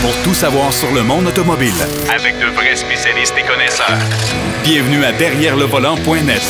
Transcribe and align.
pour 0.00 0.14
tout 0.22 0.34
savoir 0.34 0.72
sur 0.72 0.92
le 0.92 1.02
monde 1.02 1.26
automobile. 1.26 1.72
Avec 2.14 2.38
de 2.38 2.46
vrais 2.54 2.76
spécialistes 2.76 3.34
et 3.38 3.46
connaisseurs. 3.46 3.98
Bienvenue 4.62 5.04
à 5.04 5.12
Derrière 5.12 5.56
le 5.56 5.64
volant.net 5.64 6.42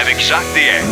Avec 0.00 0.20
Jacques 0.20 0.40
DM. 0.54 0.86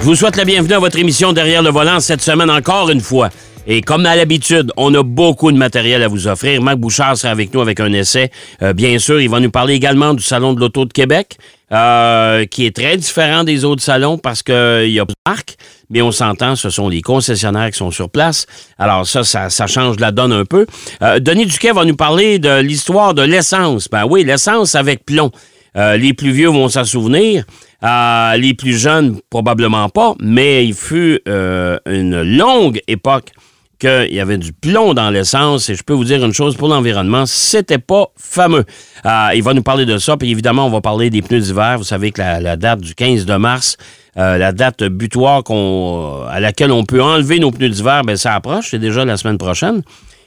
Je 0.00 0.04
vous 0.04 0.14
souhaite 0.14 0.36
la 0.36 0.44
bienvenue 0.44 0.74
à 0.74 0.78
votre 0.78 0.98
émission 0.98 1.32
Derrière 1.32 1.62
le 1.62 1.70
volant 1.70 2.00
cette 2.00 2.22
semaine 2.22 2.50
encore 2.50 2.90
une 2.90 3.00
fois. 3.00 3.30
Et 3.66 3.82
comme 3.82 4.06
à 4.06 4.16
l'habitude, 4.16 4.72
on 4.76 4.94
a 4.94 5.02
beaucoup 5.02 5.52
de 5.52 5.56
matériel 5.56 6.02
à 6.02 6.08
vous 6.08 6.26
offrir. 6.26 6.62
Marc 6.62 6.78
Bouchard 6.78 7.16
sera 7.16 7.32
avec 7.32 7.52
nous 7.52 7.60
avec 7.60 7.78
un 7.80 7.92
essai. 7.92 8.30
Euh, 8.62 8.72
bien 8.72 8.98
sûr, 8.98 9.20
il 9.20 9.28
va 9.28 9.40
nous 9.40 9.50
parler 9.50 9.74
également 9.74 10.14
du 10.14 10.22
Salon 10.22 10.54
de 10.54 10.60
l'Auto 10.60 10.86
de 10.86 10.92
Québec, 10.92 11.36
euh, 11.72 12.46
qui 12.46 12.66
est 12.66 12.74
très 12.74 12.96
différent 12.96 13.44
des 13.44 13.64
autres 13.64 13.82
salons 13.82 14.18
parce 14.18 14.42
qu'il 14.42 14.90
y 14.90 15.00
a 15.00 15.04
marque, 15.26 15.56
mais 15.88 16.02
on 16.02 16.10
s'entend, 16.10 16.56
ce 16.56 16.70
sont 16.70 16.88
les 16.88 17.02
concessionnaires 17.02 17.70
qui 17.70 17.78
sont 17.78 17.90
sur 17.90 18.10
place. 18.10 18.46
Alors 18.78 19.06
ça, 19.06 19.22
ça, 19.24 19.66
change 19.66 19.98
la 20.00 20.10
donne 20.10 20.32
un 20.32 20.44
peu. 20.44 20.66
Euh, 21.02 21.20
Denis 21.20 21.46
Duquet 21.46 21.72
va 21.72 21.84
nous 21.84 21.96
parler 21.96 22.38
de 22.38 22.60
l'histoire 22.60 23.14
de 23.14 23.22
l'essence. 23.22 23.88
Ben 23.88 24.04
oui, 24.08 24.24
l'essence 24.24 24.74
avec 24.74 25.04
plomb. 25.04 25.30
les 25.74 26.12
plus 26.12 26.32
vieux 26.32 26.48
vont 26.48 26.68
s'en 26.68 26.84
souvenir. 26.84 27.44
les 27.82 28.54
plus 28.54 28.76
jeunes, 28.78 29.20
probablement 29.30 29.88
pas, 29.88 30.14
mais 30.20 30.66
il 30.66 30.74
fut 30.74 31.20
une 31.26 32.22
longue 32.22 32.80
époque 32.88 33.32
qu'il 33.80 34.14
y 34.14 34.20
avait 34.20 34.38
du 34.38 34.52
plomb 34.52 34.94
dans 34.94 35.10
l'essence. 35.10 35.68
Et 35.68 35.74
je 35.74 35.82
peux 35.82 35.94
vous 35.94 36.04
dire 36.04 36.24
une 36.24 36.32
chose, 36.32 36.54
pour 36.56 36.68
l'environnement, 36.68 37.26
c'était 37.26 37.78
pas 37.78 38.06
fameux. 38.16 38.64
Euh, 39.04 39.28
il 39.34 39.42
va 39.42 39.54
nous 39.54 39.62
parler 39.62 39.86
de 39.86 39.98
ça. 39.98 40.16
Puis 40.16 40.30
évidemment, 40.30 40.66
on 40.66 40.70
va 40.70 40.80
parler 40.80 41.10
des 41.10 41.22
pneus 41.22 41.40
d'hiver. 41.40 41.78
Vous 41.78 41.84
savez 41.84 42.12
que 42.12 42.20
la, 42.20 42.56
date 42.56 42.80
du 42.80 42.94
15 42.94 43.26
de 43.26 43.34
mars, 43.34 43.76
euh, 44.16 44.38
la 44.38 44.52
date 44.52 44.84
butoir 44.84 45.42
qu'on, 45.42 46.22
à 46.30 46.38
laquelle 46.38 46.70
on 46.70 46.84
peut 46.84 47.02
enlever 47.02 47.40
nos 47.40 47.50
pneus 47.50 47.70
d'hiver, 47.70 48.02
ben 48.04 48.16
ça 48.16 48.34
approche. 48.34 48.70
C'est 48.70 48.78
déjà 48.78 49.04
la 49.04 49.16
semaine 49.16 49.38
prochaine. 49.38 49.82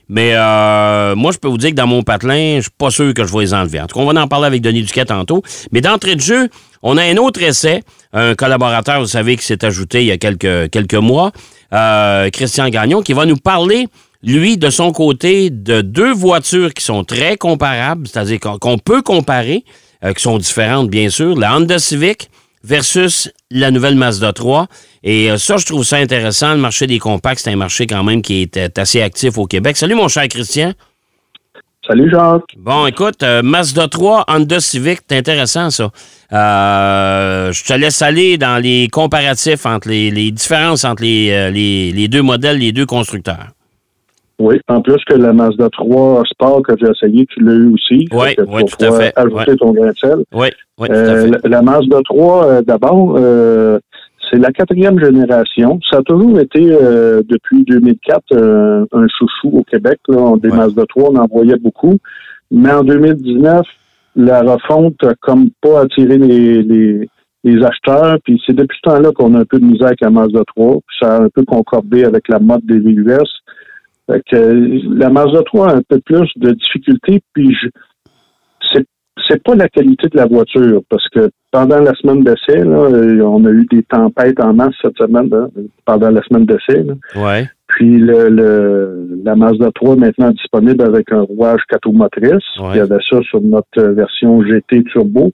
Mais 0.09 0.33
euh, 0.33 1.15
moi, 1.15 1.31
je 1.31 1.37
peux 1.37 1.47
vous 1.47 1.57
dire 1.57 1.69
que 1.69 1.75
dans 1.75 1.87
mon 1.87 2.03
patelin, 2.03 2.57
je 2.57 2.63
suis 2.63 2.71
pas 2.77 2.91
sûr 2.91 3.13
que 3.13 3.25
je 3.25 3.33
vais 3.33 3.39
les 3.39 3.53
enlever. 3.53 3.79
En 3.79 3.87
tout 3.87 3.95
cas, 3.95 4.01
on 4.01 4.11
va 4.11 4.21
en 4.21 4.27
parler 4.27 4.47
avec 4.47 4.61
Denis 4.61 4.83
Duquet 4.83 5.05
tantôt. 5.05 5.41
Mais 5.71 5.81
d'entrée 5.81 6.15
de 6.15 6.21
jeu, 6.21 6.49
on 6.81 6.97
a 6.97 7.03
un 7.03 7.17
autre 7.17 7.41
essai. 7.41 7.81
Un 8.11 8.35
collaborateur, 8.35 8.99
vous 8.99 9.07
savez, 9.07 9.37
qui 9.37 9.45
s'est 9.45 9.63
ajouté 9.63 10.01
il 10.01 10.07
y 10.07 10.11
a 10.11 10.17
quelques, 10.17 10.69
quelques 10.69 10.93
mois. 10.95 11.31
Euh, 11.73 12.29
Christian 12.29 12.69
Gagnon, 12.69 13.01
qui 13.01 13.13
va 13.13 13.25
nous 13.25 13.37
parler, 13.37 13.87
lui, 14.21 14.57
de 14.57 14.69
son 14.69 14.91
côté, 14.91 15.49
de 15.49 15.81
deux 15.81 16.13
voitures 16.13 16.73
qui 16.73 16.83
sont 16.83 17.03
très 17.03 17.35
comparables, 17.37 18.07
c'est-à-dire 18.07 18.39
qu'on 18.39 18.77
peut 18.77 19.01
comparer, 19.01 19.63
euh, 20.03 20.13
qui 20.13 20.21
sont 20.21 20.37
différentes, 20.37 20.89
bien 20.89 21.09
sûr, 21.09 21.35
la 21.35 21.55
Honda 21.57 21.79
Civic 21.79 22.29
versus 22.63 23.29
la 23.51 23.71
nouvelle 23.71 23.95
Mazda 23.95 24.33
3. 24.33 24.67
Et 25.03 25.31
euh, 25.31 25.37
ça, 25.37 25.57
je 25.57 25.65
trouve 25.65 25.83
ça 25.83 25.97
intéressant. 25.97 26.53
Le 26.53 26.59
marché 26.59 26.87
des 26.87 26.99
compacts, 26.99 27.41
c'est 27.41 27.51
un 27.51 27.55
marché 27.55 27.87
quand 27.87 28.03
même 28.03 28.21
qui 28.21 28.41
est 28.41 28.79
assez 28.79 29.01
actif 29.01 29.37
au 29.37 29.47
Québec. 29.47 29.75
Salut, 29.75 29.95
mon 29.95 30.07
cher 30.07 30.27
Christian. 30.27 30.73
Salut 31.85 32.09
Jacques. 32.09 32.55
Bon, 32.57 32.85
écoute, 32.85 33.25
Mazda 33.43 33.89
3, 33.89 34.25
Honda 34.29 34.59
Civic, 34.61 34.99
c'est 35.07 35.17
intéressant 35.17 35.69
ça. 35.69 35.89
Euh, 36.31 37.51
je 37.51 37.63
te 37.63 37.73
laisse 37.73 38.01
aller 38.01 38.37
dans 38.37 38.61
les 38.61 38.87
comparatifs 38.87 39.65
entre 39.65 39.89
les, 39.89 40.31
différences 40.31 40.85
entre 40.85 41.03
euh, 41.03 41.49
les, 41.49 41.91
les, 41.91 42.07
deux 42.07 42.21
modèles, 42.21 42.57
les 42.57 42.71
deux 42.71 42.85
constructeurs. 42.85 43.49
Oui, 44.39 44.59
en 44.67 44.81
plus 44.81 44.97
que 45.07 45.13
la 45.13 45.33
Mazda 45.33 45.69
3 45.69 46.23
Sport 46.31 46.63
que 46.63 46.73
j'ai 46.79 46.89
essayé, 46.89 47.25
tu 47.27 47.43
l'as 47.43 47.53
eu 47.53 47.73
aussi. 47.73 48.07
Oui, 48.11 48.35
oui 48.47 48.63
tout 48.65 48.85
à 48.85 48.91
fait. 48.97 49.13
Ajouter 49.15 49.57
ton 49.57 49.73
grain 49.73 49.89
de 49.89 49.97
sel. 49.97 50.17
Oui, 50.33 50.47
oui 50.79 50.87
tout 50.87 50.93
à 50.93 51.21
fait. 51.21 51.49
La, 51.49 51.61
Mazda 51.61 51.99
3, 52.03 52.61
d'abord, 52.63 53.19
c'est 54.33 54.39
la 54.39 54.51
quatrième 54.51 54.99
génération. 54.99 55.79
Ça 55.91 55.99
a 55.99 56.01
toujours 56.01 56.39
été, 56.39 56.59
depuis 56.61 57.63
2004, 57.65 58.35
un 58.91 59.07
chouchou 59.07 59.59
au 59.59 59.63
Québec. 59.63 59.99
Là, 60.07 60.35
des 60.41 60.49
Mazda 60.49 60.85
3, 60.87 61.11
on 61.11 61.15
en 61.17 61.27
voyait 61.27 61.57
beaucoup. 61.57 61.97
Mais 62.49 62.71
en 62.71 62.83
2019, 62.83 63.65
la 64.15 64.41
refonte 64.41 65.03
a 65.03 65.13
comme 65.21 65.49
pas 65.61 65.81
attiré 65.81 66.17
les, 66.17 66.63
les, 67.43 67.63
acheteurs. 67.63 68.17
Puis 68.23 68.41
c'est 68.45 68.55
depuis 68.55 68.77
ce 68.83 68.89
temps-là 68.89 69.11
qu'on 69.11 69.35
a 69.35 69.41
un 69.41 69.45
peu 69.45 69.59
de 69.59 69.65
misère 69.65 69.87
avec 69.87 70.01
la 70.01 70.09
Mazda 70.09 70.43
3. 70.55 70.73
Puis 70.75 70.97
ça 70.99 71.17
a 71.17 71.21
un 71.23 71.29
peu 71.29 71.43
concordé 71.45 72.03
avec 72.03 72.27
la 72.27 72.39
mode 72.39 72.65
des 72.65 72.79
VUS. 72.79 73.29
Fait 74.09 74.21
que 74.29 74.95
la 74.97 75.09
Mazda 75.09 75.43
3 75.43 75.69
a 75.69 75.75
un 75.77 75.81
peu 75.87 75.99
plus 75.99 76.29
de 76.37 76.51
difficultés. 76.51 77.21
Puis 77.33 77.55
je, 77.55 77.67
c'est 79.27 79.41
pas 79.43 79.55
la 79.55 79.69
qualité 79.69 80.07
de 80.09 80.17
la 80.17 80.25
voiture, 80.25 80.81
parce 80.89 81.07
que 81.09 81.29
pendant 81.51 81.79
la 81.79 81.93
semaine 81.93 82.23
d'essai, 82.23 82.63
on 82.65 83.45
a 83.45 83.49
eu 83.49 83.65
des 83.71 83.83
tempêtes 83.83 84.39
en 84.39 84.53
masse 84.53 84.73
cette 84.81 84.97
semaine, 84.97 85.29
pendant 85.85 86.09
la 86.09 86.21
semaine 86.23 86.45
d'essai. 86.45 86.85
Ouais. 87.15 87.47
Puis 87.67 87.97
le, 87.97 88.29
le, 88.29 89.21
la 89.23 89.35
Mazda 89.35 89.69
3 89.73 89.95
est 89.95 89.99
maintenant 89.99 90.31
disponible 90.31 90.83
avec 90.83 91.11
un 91.11 91.21
rouage 91.21 91.61
4 91.69 91.91
motrices. 91.91 92.43
Il 92.71 92.77
y 92.77 92.79
avait 92.79 92.99
ça 93.09 93.19
sur 93.21 93.41
notre 93.41 93.81
version 93.81 94.43
GT 94.43 94.83
Turbo. 94.83 95.31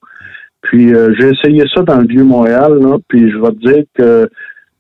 Puis 0.62 0.94
euh, 0.94 1.14
j'ai 1.18 1.30
essayé 1.30 1.64
ça 1.74 1.84
dans 1.84 2.00
le 2.00 2.08
vieux 2.08 2.24
Montréal, 2.24 2.80
là, 2.82 2.98
puis 3.08 3.32
je 3.32 3.38
vais 3.38 3.52
te 3.52 3.74
dire 3.74 3.84
que 3.98 4.30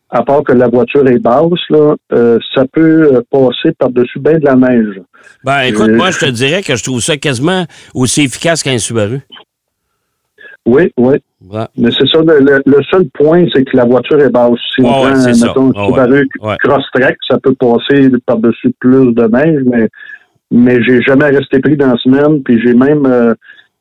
à 0.10 0.24
part 0.24 0.44
que 0.44 0.54
la 0.54 0.68
voiture 0.68 1.08
est 1.08 1.20
basse, 1.20 1.60
là, 1.70 1.96
euh, 2.14 2.40
ça 2.54 2.66
peut 2.72 3.14
euh, 3.14 3.22
passer 3.30 3.74
par-dessus 3.78 4.20
bien 4.20 4.40
de 4.40 4.46
la 4.46 4.56
neige. 4.56 5.02
Ben 5.44 5.62
écoute, 5.62 5.92
moi 5.92 6.12
je 6.12 6.20
te 6.20 6.30
dirais 6.30 6.64
que 6.64 6.76
je 6.76 6.84
trouve 6.84 7.02
ça 7.02 7.18
quasiment 7.18 7.66
aussi 7.94 8.24
efficace 8.24 8.64
qu'un 8.64 8.78
Subaru. 8.80 9.22
Oui, 10.66 10.92
oui. 10.98 11.18
Mais 11.78 11.90
c'est 11.98 12.08
ça, 12.12 12.20
le, 12.22 12.84
seul 12.92 13.08
point, 13.14 13.46
c'est 13.54 13.64
que 13.64 13.76
la 13.76 13.86
voiture 13.86 14.20
est 14.20 14.30
basse. 14.30 14.60
Si 14.76 14.84
on 14.84 14.90
prend, 14.90 15.10
mettons, 15.12 15.72
oh, 15.76 15.86
Subaru 15.88 16.28
Crosstrek, 16.60 17.18
ça 17.28 17.40
peut 17.40 17.56
passer 17.56 18.10
par-dessus 18.26 18.72
plus 18.80 19.14
de 19.14 19.24
neige, 19.28 19.62
mais, 19.66 19.88
mais 20.52 20.84
j'ai 20.84 21.02
jamais 21.02 21.30
resté 21.30 21.60
pris 21.60 21.78
dans 21.78 21.88
la 21.88 21.98
semaine, 21.98 22.44
puis 22.44 22.60
j'ai 22.64 22.74
même 22.74 23.06
euh, 23.06 23.34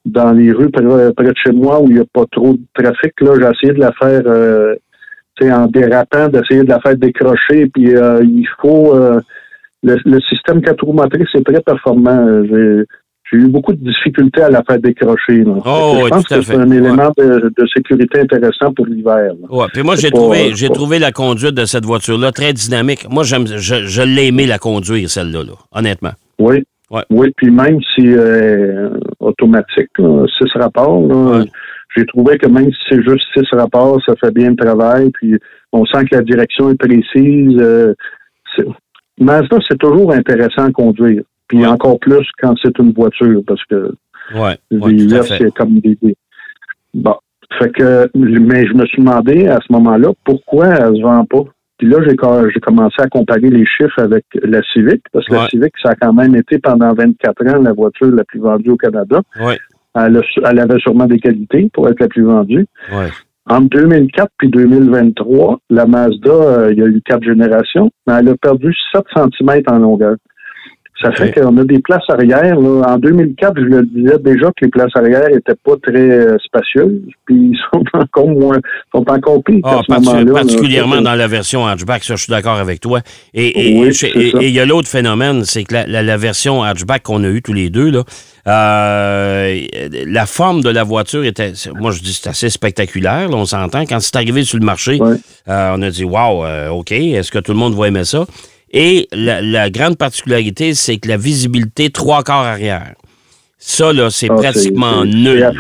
dans 0.05 0.33
les 0.33 0.53
rues 0.53 0.71
près, 0.71 0.83
de 0.83 1.34
chez 1.45 1.53
moi 1.53 1.81
où 1.81 1.89
il 1.89 1.95
n'y 1.95 2.00
a 2.00 2.05
pas 2.12 2.25
trop 2.31 2.53
de 2.53 2.60
trafic, 2.75 3.12
là, 3.21 3.33
j'ai 3.34 3.66
essayé 3.66 3.72
de 3.75 3.81
la 3.81 3.93
faire 3.93 4.22
euh, 5.43 5.53
en 5.53 5.66
dérapant, 5.66 6.28
d'essayer 6.28 6.62
de 6.62 6.69
la 6.69 6.81
faire 6.81 6.97
décrocher, 6.97 7.66
puis 7.72 7.94
euh, 7.97 8.22
il 8.22 8.47
faut 8.60 8.94
le, 8.94 9.97
le, 10.04 10.21
système 10.21 10.60
4 10.60 10.84
roues 10.84 10.93
motrices 10.93 11.28
est 11.34 11.44
très 11.44 11.60
performant. 11.60 12.43
J'ai 12.44 12.84
j'ai 13.31 13.38
eu 13.38 13.48
beaucoup 13.48 13.72
de 13.72 13.84
difficultés 13.84 14.41
à 14.41 14.48
la 14.48 14.62
faire 14.62 14.78
décrocher. 14.78 15.44
Oh, 15.47 15.98
je 16.04 16.09
pense 16.09 16.27
que 16.27 16.41
c'est 16.41 16.56
un 16.56 16.71
élément 16.71 17.12
de, 17.19 17.53
sécurité 17.75 18.21
intéressant 18.21 18.72
pour 18.72 18.87
l'hiver. 18.87 19.32
Oui, 19.50 19.66
puis 19.72 19.82
moi, 19.82 19.97
j'ai 19.97 20.10
trouvé, 20.10 20.54
j'ai 20.54 20.71
trouvé 20.71 20.98
la 20.98 21.12
conduite 21.12 21.54
de 21.54 21.66
cette 21.66 21.84
voiture-là 21.84 22.32
très 22.32 22.54
dynamique. 22.54 23.06
Moi, 23.10 23.25
j'aime, 23.25 23.47
je, 23.47 23.84
je 23.84 24.03
l'ai 24.03 24.28
aimé 24.28 24.47
la 24.47 24.59
conduire, 24.59 25.10
celle-là, 25.10 25.41
honnêtement. 25.72 26.12
Oui. 26.38 26.65
Oui, 27.10 27.31
puis 27.37 27.50
même 27.50 27.78
si 27.94 28.06
euh, 28.06 28.88
automatique, 29.21 29.91
six 29.98 30.50
rapports, 30.54 31.03
j'ai 31.97 32.06
trouvé 32.06 32.38
que 32.38 32.47
même 32.47 32.71
si 32.71 32.78
c'est 32.88 33.03
juste 33.03 33.25
six 33.34 33.47
rapports, 33.53 34.00
ça 34.06 34.15
fait 34.16 34.32
bien 34.32 34.50
le 34.50 34.56
travail, 34.56 35.10
puis 35.10 35.38
on 35.72 35.84
sent 35.87 36.04
que 36.04 36.16
la 36.16 36.22
direction 36.22 36.71
est 36.71 36.76
précise. 36.76 37.56
Euh, 37.59 37.94
Mazda, 39.19 39.56
c'est 39.69 39.78
toujours 39.78 40.12
intéressant 40.12 40.65
à 40.65 40.72
conduire. 40.72 41.22
Puis 41.48 41.65
encore 41.66 41.98
plus 41.98 42.27
quand 42.41 42.54
c'est 42.62 42.78
une 42.78 42.93
voiture, 42.93 43.43
parce 43.47 43.65
que 43.65 43.93
ouais, 44.34 44.59
les 44.71 45.22
c'est 45.22 45.53
comme 45.54 45.81
des. 45.81 45.98
Bon. 46.94 47.16
Fait 47.59 47.71
que, 47.71 48.10
mais 48.15 48.66
je 48.66 48.75
me 48.75 48.84
suis 48.84 49.03
demandé 49.03 49.48
à 49.48 49.59
ce 49.66 49.72
moment-là 49.72 50.10
pourquoi 50.25 50.66
elle 50.66 50.97
se 50.97 51.03
vend 51.03 51.25
pas? 51.25 51.44
Puis 51.78 51.88
là, 51.88 51.98
j'ai 52.06 52.60
commencé 52.60 52.97
à 52.98 53.09
comparer 53.09 53.48
les 53.48 53.65
chiffres 53.65 53.98
avec 53.98 54.25
la 54.43 54.60
Civic, 54.72 55.00
parce 55.12 55.27
que 55.27 55.34
la 55.34 55.48
Civic, 55.48 55.72
ça 55.82 55.91
a 55.91 55.94
quand 55.94 56.12
même 56.12 56.34
été 56.34 56.59
pendant 56.59 56.93
24 56.93 57.47
ans 57.47 57.62
la 57.62 57.72
voiture 57.72 58.10
la 58.10 58.25
plus 58.25 58.41
vendue 58.41 58.71
au 58.71 58.77
Canada. 58.77 59.22
Ouais. 59.41 59.56
Elle, 59.98 60.22
elle, 60.44 60.59
avait 60.59 60.78
sûrement 60.78 61.06
des 61.06 61.19
qualités 61.19 61.70
pour 61.72 61.88
être 61.88 62.00
la 62.00 62.09
plus 62.09 62.25
vendue. 62.25 62.66
Ouais. 62.92 63.09
Entre 63.50 63.78
2004 63.78 64.31
puis 64.38 64.48
2023, 64.50 65.60
la 65.70 65.86
Mazda, 65.86 66.31
euh, 66.31 66.72
il 66.72 66.78
y 66.78 66.82
a 66.82 66.86
eu 66.86 67.00
quatre 67.04 67.25
générations, 67.25 67.91
mais 68.06 68.14
elle 68.14 68.28
a 68.28 68.36
perdu 68.36 68.75
7 68.92 69.03
cm 69.14 69.62
en 69.69 69.78
longueur. 69.78 70.16
Ça 71.00 71.12
fait 71.12 71.30
qu'on 71.33 71.56
a 71.56 71.65
des 71.65 71.78
places 71.78 72.03
arrière. 72.09 72.59
En 72.59 72.98
2004, 72.98 73.54
je 73.56 73.62
le 73.62 73.83
disais 73.86 74.18
déjà 74.18 74.48
que 74.48 74.65
les 74.65 74.68
places 74.68 74.91
arrière 74.97 75.28
n'étaient 75.30 75.54
pas 75.54 75.74
très 75.80 75.97
euh, 75.97 76.36
spacieuses, 76.45 77.03
puis 77.24 77.53
ils 77.53 77.59
sont 77.72 77.84
encore 77.92 78.28
moins, 78.28 78.59
sont 78.92 79.09
encore 79.09 79.42
pires 79.45 79.60
ah, 79.62 79.78
à 79.78 79.83
ce 79.86 79.92
moment-là. 79.92 80.33
Particulièrement 80.33 81.00
dans 81.00 81.15
la 81.15 81.28
version 81.28 81.66
hatchback, 81.66 82.03
ça, 82.03 82.16
je 82.16 82.24
suis 82.24 82.33
d'accord 82.33 82.56
avec 82.56 82.80
toi. 82.80 83.00
Et 83.33 83.77
il 83.77 84.50
y 84.50 84.59
a 84.59 84.66
l'autre 84.66 84.89
phénomène, 84.89 85.45
c'est 85.45 85.62
que 85.62 85.74
la, 85.74 86.16
version 86.16 86.65
hatchback 86.65 87.04
qu'on 87.04 87.22
a 87.22 87.28
eue 87.28 87.42
tous 87.42 87.53
les 87.53 87.71
deux, 87.71 87.91
là, 87.91 88.03
euh, 88.48 89.60
la 90.04 90.27
forme 90.27 90.62
de 90.62 90.71
la 90.71 90.83
voiture 90.83 91.22
était, 91.22 91.53
moi 91.78 91.92
je 91.92 92.00
dis 92.00 92.12
c'est 92.12 92.28
assez 92.28 92.50
spectaculaire, 92.50 93.28
on 93.30 93.45
s'entend. 93.45 93.83
Quand 93.83 94.00
c'est 94.00 94.16
arrivé 94.16 94.42
sur 94.42 94.59
le 94.59 94.65
marché, 94.65 94.98
euh, 95.00 95.74
on 95.77 95.83
a 95.83 95.91
dit 95.91 96.04
wow, 96.04 96.45
OK, 96.72 96.91
est-ce 96.91 97.30
que 97.30 97.39
tout 97.39 97.53
le 97.53 97.59
monde 97.59 97.74
va 97.74 97.86
aimer 97.86 98.04
ça? 98.04 98.27
Et 98.72 99.09
la, 99.12 99.70
grande 99.70 99.97
particularité, 99.97 100.74
c'est 100.74 100.98
que 100.98 101.09
la 101.09 101.16
visibilité 101.16 101.91
trois 101.91 102.22
quarts 102.22 102.44
arrière. 102.44 102.94
Ça, 103.59 103.92
là, 103.92 104.10
c'est 104.10 104.28
ah, 104.30 104.34
pratiquement 104.34 105.04
nul. 105.04 105.50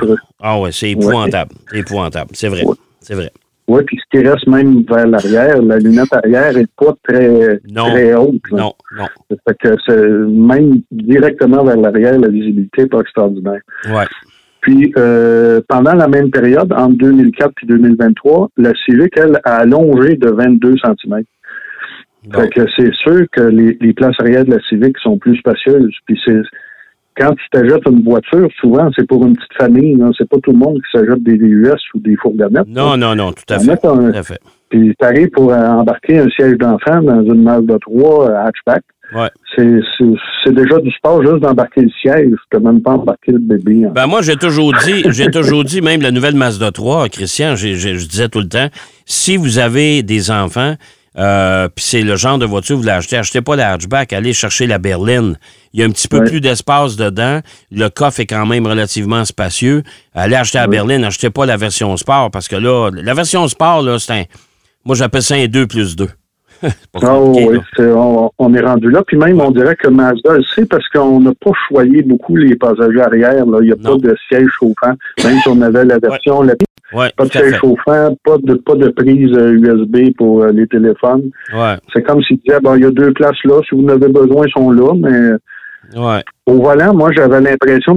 Ah 0.40 0.60
ouais, 0.60 0.70
c'est 0.72 0.90
épouvantable. 0.90 1.52
Épouvantable. 1.72 2.30
C'est 2.34 2.48
vrai. 2.48 2.64
C'est 3.00 3.14
vrai. 3.14 3.32
Oui, 3.66 3.82
puis 3.86 3.98
ce 3.98 4.18
qui 4.18 4.26
reste 4.26 4.46
même 4.46 4.82
vers 4.88 5.06
l'arrière, 5.06 5.60
la 5.60 5.78
lunette 5.78 6.12
arrière 6.12 6.56
est 6.56 6.70
pas 6.78 6.94
très, 7.06 7.60
Non. 7.70 7.90
très 7.90 8.14
haute. 8.14 8.40
là. 8.50 8.62
Non, 8.62 8.72
non. 8.96 9.06
Ça 9.30 9.36
fait 9.46 9.56
que 9.62 10.24
même 10.26 10.80
directement 10.90 11.64
vers 11.64 11.76
l'arrière, 11.76 12.18
la 12.18 12.28
visibilité 12.28 12.82
n'est 12.82 12.88
pas 12.88 13.00
extraordinaire. 13.00 13.60
Ouais. 13.90 14.06
Puis 14.62 14.92
euh, 14.96 15.60
pendant 15.68 15.94
la 15.94 16.08
même 16.08 16.30
période, 16.30 16.72
entre 16.72 16.96
2004 16.96 17.52
et 17.62 17.66
2023, 17.66 18.50
la 18.56 18.72
Civic, 18.84 19.12
elle, 19.16 19.38
a 19.44 19.56
allongé 19.56 20.16
de 20.16 20.30
22 20.30 20.74
cm. 20.82 21.22
Fait 22.34 22.48
que 22.50 22.60
c'est 22.76 22.92
sûr 22.94 23.26
que 23.32 23.40
les, 23.42 23.76
les 23.80 23.92
places 23.92 24.14
arrière 24.20 24.44
de 24.44 24.50
la 24.52 24.60
Civic 24.68 24.96
sont 24.98 25.18
plus 25.18 25.36
spacieuses. 25.38 25.94
Puis 26.06 26.18
c'est 26.24 26.40
quand 27.18 27.32
tu 27.34 27.44
t'achètes 27.50 27.86
une 27.88 28.02
voiture, 28.04 28.48
souvent 28.60 28.90
c'est 28.96 29.06
pour 29.06 29.24
une 29.26 29.34
petite 29.34 29.54
famille. 29.58 29.96
là. 29.96 30.10
C'est 30.16 30.28
pas 30.28 30.36
tout 30.42 30.52
le 30.52 30.58
monde 30.58 30.76
qui 30.76 30.98
s'achète 30.98 31.22
des 31.22 31.36
VUS 31.36 31.72
ou 31.94 32.00
des 32.00 32.16
fourgonnettes. 32.16 32.68
Non, 32.68 32.96
non, 32.96 33.14
non, 33.16 33.32
tout 33.32 33.42
à 33.52 33.58
fait. 33.58 33.70
un- 33.84 34.10
Tout 34.12 34.16
à 34.18 34.22
fait. 34.22 34.38
Puis 34.70 34.94
t'arrives 34.98 35.30
pour 35.30 35.50
euh, 35.52 35.56
embarquer 35.66 36.18
un 36.18 36.28
siège 36.28 36.58
d'enfant 36.58 37.00
dans 37.02 37.22
une 37.22 37.42
Mazda 37.42 37.78
3 37.80 38.30
euh, 38.30 38.46
hatchback. 38.46 38.82
Ouais. 39.14 39.30
C'est, 39.56 39.80
c'est, 39.96 40.04
c'est 40.44 40.54
déjà 40.54 40.78
du 40.80 40.90
sport 40.90 41.22
juste 41.22 41.38
d'embarquer 41.38 41.80
le 41.80 41.88
siège. 42.02 42.34
Tu 42.52 42.60
même 42.60 42.82
pas 42.82 42.90
embarquer 42.92 43.32
le 43.32 43.38
bébé. 43.38 43.86
hein. 43.86 43.92
Ben 43.94 44.06
moi, 44.06 44.20
j'ai 44.20 44.36
toujours 44.36 44.74
dit, 44.84 45.02
j'ai 45.08 45.30
toujours 45.30 45.64
dit, 45.64 45.80
même 45.80 46.02
la 46.02 46.10
nouvelle 46.10 46.34
Mazda 46.36 46.70
3, 46.72 47.08
Christian, 47.08 47.56
j'ai- 47.56 47.76
j'ai- 47.76 47.94
je 47.96 48.06
disais 48.06 48.28
tout 48.28 48.40
le 48.40 48.48
temps, 48.48 48.68
si 49.06 49.38
vous 49.38 49.58
avez 49.58 50.02
des 50.02 50.30
enfants, 50.30 50.74
euh, 51.18 51.68
puis 51.68 51.84
c'est 51.84 52.02
le 52.02 52.16
genre 52.16 52.38
de 52.38 52.46
voiture 52.46 52.68
que 52.68 52.74
vous 52.74 52.82
voulez 52.82 52.92
acheter, 52.92 53.16
achetez 53.16 53.42
pas 53.42 53.56
la 53.56 53.72
hatchback, 53.72 54.12
allez 54.12 54.32
chercher 54.32 54.66
la 54.66 54.78
berline. 54.78 55.36
Il 55.72 55.80
y 55.80 55.82
a 55.82 55.86
un 55.86 55.90
petit 55.90 56.08
peu 56.08 56.22
plus 56.24 56.40
d'espace 56.40 56.96
dedans. 56.96 57.40
Le 57.70 57.88
coffre 57.88 58.20
est 58.20 58.26
quand 58.26 58.46
même 58.46 58.66
relativement 58.66 59.24
spacieux. 59.24 59.82
Allez 60.14 60.36
acheter 60.36 60.58
la 60.58 60.68
berline, 60.68 61.04
achetez 61.04 61.30
pas 61.30 61.44
la 61.44 61.56
version 61.56 61.96
sport, 61.96 62.30
parce 62.30 62.46
que 62.46 62.56
là, 62.56 62.90
la 62.92 63.14
version 63.14 63.46
sport, 63.48 63.82
là, 63.82 63.98
c'est 63.98 64.12
un. 64.12 64.24
Moi, 64.84 64.94
j'appelle 64.94 65.22
ça 65.22 65.34
un 65.34 65.46
2 65.46 65.66
plus 65.66 65.96
2. 65.96 66.08
Ah 67.02 67.20
oui, 67.20 67.58
on, 67.78 68.30
on 68.38 68.54
est 68.54 68.60
rendu 68.60 68.90
là. 68.90 69.02
Puis 69.06 69.16
même, 69.16 69.40
on 69.40 69.50
dirait 69.50 69.76
que 69.76 69.88
Mazda 69.88 70.36
le 70.36 70.42
sait 70.42 70.66
parce 70.66 70.86
qu'on 70.88 71.20
n'a 71.20 71.32
pas 71.34 71.50
choyé 71.68 72.02
beaucoup 72.02 72.36
les 72.36 72.56
passagers 72.56 73.00
arrière. 73.00 73.46
Là. 73.46 73.58
Il 73.60 73.66
n'y 73.66 73.72
a 73.72 73.76
Non. 73.76 73.98
pas 73.98 74.08
de 74.08 74.16
siège 74.28 74.48
chauffant. 74.58 74.94
Même 75.24 75.38
si 75.40 75.48
on 75.48 75.60
avait 75.62 75.84
la 75.84 75.98
version, 75.98 76.42
la- 76.42 76.54
Ouais, 76.94 77.10
pas 77.16 77.26
de 77.26 77.30
siège 77.30 77.56
chauffant, 77.56 78.16
pas 78.24 78.38
de, 78.42 78.54
pas 78.54 78.74
de 78.74 78.88
prise 78.88 79.30
euh, 79.36 79.52
USB 79.52 80.14
pour 80.16 80.42
euh, 80.42 80.52
les 80.52 80.66
téléphones. 80.66 81.30
Ouais, 81.54 81.74
C'est 81.92 82.02
comme 82.02 82.22
s'il 82.22 82.38
disait, 82.38 82.60
bon, 82.62 82.76
il 82.76 82.82
y 82.82 82.86
a 82.86 82.90
deux 82.90 83.12
places 83.12 83.36
là. 83.44 83.60
Si 83.68 83.74
vous 83.74 83.84
en 83.84 83.88
avez 83.90 84.08
besoin, 84.08 84.46
ils 84.46 84.52
sont 84.52 84.70
là. 84.70 84.94
Mais 84.96 86.00
ouais. 86.00 86.22
au 86.46 86.62
volant, 86.62 86.94
moi, 86.94 87.10
j'avais 87.14 87.42
l'impression 87.42 87.94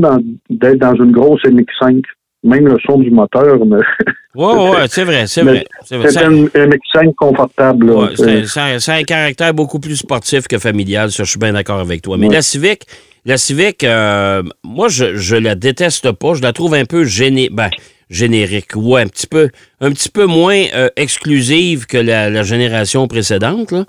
d'être 0.49 0.77
dans 0.79 0.95
une 0.95 1.13
grosse 1.13 1.41
MX5. 1.45 2.01
Même 2.43 2.67
le 2.67 2.77
son 2.85 2.97
du 2.97 3.11
moteur, 3.11 3.57
mais 3.65 3.77
Ouais, 4.35 4.53
ouais, 4.71 4.85
c'est 4.87 5.03
vrai, 5.03 5.27
c'est 5.27 5.41
vrai. 5.43 5.65
C'est 5.85 5.97
vrai. 5.97 6.07
c'est 6.09 6.19
Ça- 6.19 6.25
une 6.25 6.47
MX5 6.47 7.13
confortable. 7.15 7.91
Ouais, 7.91 8.07
C'est- 8.15 8.57
un, 8.59 8.77
un- 8.77 8.99
un 8.99 9.03
caractère 9.03 9.53
beaucoup 9.53 9.79
plus 9.79 9.97
sportif 9.97 10.47
que 10.47 10.57
familial, 10.57 11.11
ça, 11.11 11.23
je 11.23 11.29
suis 11.29 11.39
bien 11.39 11.51
d'accord 11.53 11.79
avec 11.79 12.01
toi. 12.01 12.17
Mais 12.17 12.27
Ouais. 12.27 12.35
la 12.35 12.41
Civic, 12.41 12.83
la 13.25 13.37
Civic, 13.37 13.83
euh, 13.83 14.41
moi, 14.63 14.87
je, 14.87 15.15
je 15.17 15.35
la 15.35 15.55
déteste 15.55 16.11
pas. 16.13 16.33
Je 16.33 16.41
la 16.41 16.53
trouve 16.53 16.73
un 16.75 16.85
peu 16.85 17.03
ben, 17.51 17.69
générique. 18.09 18.75
Ouais, 18.75 19.01
un 19.01 19.07
petit 19.07 19.27
peu, 19.27 19.49
un 19.81 19.91
petit 19.91 20.09
peu 20.09 20.25
moins 20.25 20.63
euh, 20.73 20.89
exclusive 20.95 21.85
que 21.85 21.97
la, 21.97 22.29
la 22.29 22.43
génération 22.43 23.07
précédente. 23.07 23.71
Là. 23.71 23.85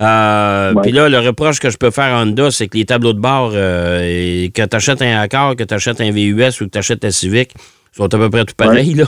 Euh. 0.00 0.74
Puis 0.82 0.90
là, 0.92 1.08
le 1.08 1.18
reproche 1.20 1.60
que 1.60 1.70
je 1.70 1.76
peux 1.78 1.90
faire 1.92 2.12
à 2.14 2.22
Honda, 2.22 2.50
c'est 2.50 2.66
que 2.68 2.76
les 2.76 2.84
tableaux 2.84 3.12
de 3.12 3.20
bord, 3.20 3.52
euh, 3.54 4.00
et 4.02 4.50
que 4.50 4.62
tu 4.62 4.76
achètes 4.76 5.02
un 5.02 5.20
Accord, 5.20 5.54
que 5.56 5.62
tu 5.62 5.72
achètes 5.72 6.00
un 6.00 6.10
VUS 6.10 6.60
ou 6.60 6.64
que 6.66 6.70
tu 6.70 6.78
achètes 6.78 7.00
ta 7.00 7.12
Civic, 7.12 7.52
sont 7.96 8.12
à 8.12 8.18
peu 8.18 8.28
près 8.30 8.44
tout 8.44 8.54
pareils. 8.56 9.02